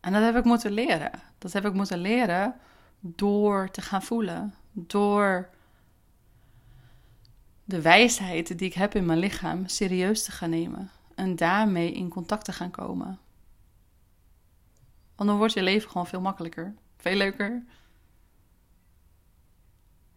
En 0.00 0.12
dat 0.12 0.22
heb 0.22 0.36
ik 0.36 0.44
moeten 0.44 0.72
leren. 0.72 1.10
Dat 1.38 1.52
heb 1.52 1.64
ik 1.64 1.72
moeten 1.72 1.98
leren 1.98 2.54
door 3.00 3.70
te 3.70 3.80
gaan 3.80 4.02
voelen. 4.02 4.54
Door 4.72 5.50
de 7.64 7.80
wijsheid 7.80 8.58
die 8.58 8.68
ik 8.68 8.74
heb 8.74 8.94
in 8.94 9.06
mijn 9.06 9.18
lichaam 9.18 9.68
serieus 9.68 10.24
te 10.24 10.32
gaan 10.32 10.50
nemen. 10.50 10.90
En 11.14 11.36
daarmee 11.36 11.92
in 11.92 12.08
contact 12.08 12.44
te 12.44 12.52
gaan 12.52 12.70
komen. 12.70 13.18
Want 15.20 15.32
dan 15.32 15.40
wordt 15.40 15.54
je 15.54 15.62
leven 15.62 15.90
gewoon 15.90 16.06
veel 16.06 16.20
makkelijker. 16.20 16.74
Veel 16.96 17.16
leuker. 17.16 17.64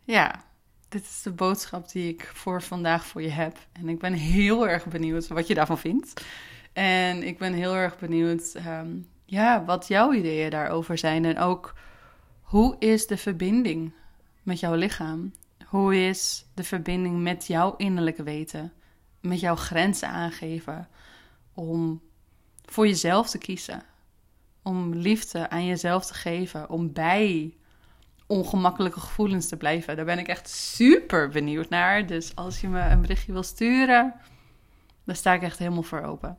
Ja, 0.04 0.44
dit 0.90 1.04
is 1.04 1.22
de 1.22 1.32
boodschap 1.32 1.92
die 1.92 2.14
ik 2.14 2.32
voor 2.34 2.62
vandaag 2.62 3.06
voor 3.06 3.22
je 3.22 3.30
heb. 3.30 3.58
En 3.72 3.90
ik 3.90 4.00
ben 4.00 4.14
heel 4.14 4.68
erg 4.68 4.86
benieuwd 4.86 5.28
wat 5.28 5.48
je 5.48 5.54
daarvan 5.54 5.78
vindt. 5.78 6.26
En 6.74 7.24
ik 7.24 7.38
ben 7.38 7.54
heel 7.54 7.76
erg 7.76 8.00
benieuwd 8.00 8.54
ehm, 8.54 8.98
ja, 9.26 9.66
wat 9.66 9.88
jouw 9.88 10.14
ideeën 10.14 10.50
daarover 10.50 10.98
zijn. 10.98 11.26
En 11.26 11.38
ook 11.38 11.74
hoe 12.42 12.76
is 12.80 13.08
de 13.08 13.18
verbinding 13.18 13.94
met 14.44 14.60
jouw 14.60 14.76
lichaam? 14.76 15.34
Hoe 15.66 15.96
is 15.96 16.46
de 16.54 16.64
verbinding 16.64 17.22
met 17.22 17.48
jouw 17.48 17.76
innerlijke 17.76 18.24
weten? 18.24 18.74
Met 19.22 19.40
jouw 19.40 19.56
grenzen 19.56 20.08
aangeven? 20.08 20.88
Om 21.54 22.02
voor 22.66 22.88
jezelf 22.88 23.30
te 23.30 23.38
kiezen. 23.38 23.92
Om 24.64 24.94
liefde 24.94 25.50
aan 25.50 25.66
jezelf 25.66 26.06
te 26.06 26.14
geven. 26.14 26.70
Om 26.70 26.94
bij 26.94 27.54
ongemakkelijke 28.28 29.00
gevoelens 29.00 29.48
te 29.48 29.58
blijven. 29.58 29.96
Daar 29.96 30.06
ben 30.06 30.20
ik 30.20 30.28
echt 30.28 30.50
super 30.50 31.30
benieuwd 31.30 31.70
naar. 31.70 32.06
Dus 32.06 32.36
als 32.36 32.62
je 32.62 32.68
me 32.68 32.82
een 32.82 33.02
berichtje 33.02 33.32
wil 33.32 33.44
sturen, 33.44 34.14
dan 35.06 35.16
sta 35.16 35.34
ik 35.34 35.42
echt 35.42 35.60
helemaal 35.60 35.84
voor 35.84 36.02
open. 36.02 36.38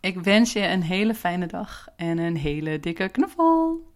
Ik 0.00 0.18
wens 0.18 0.52
je 0.52 0.66
een 0.66 0.82
hele 0.82 1.14
fijne 1.14 1.46
dag 1.46 1.88
en 1.96 2.18
een 2.18 2.36
hele 2.36 2.80
dikke 2.80 3.08
knuffel. 3.08 3.92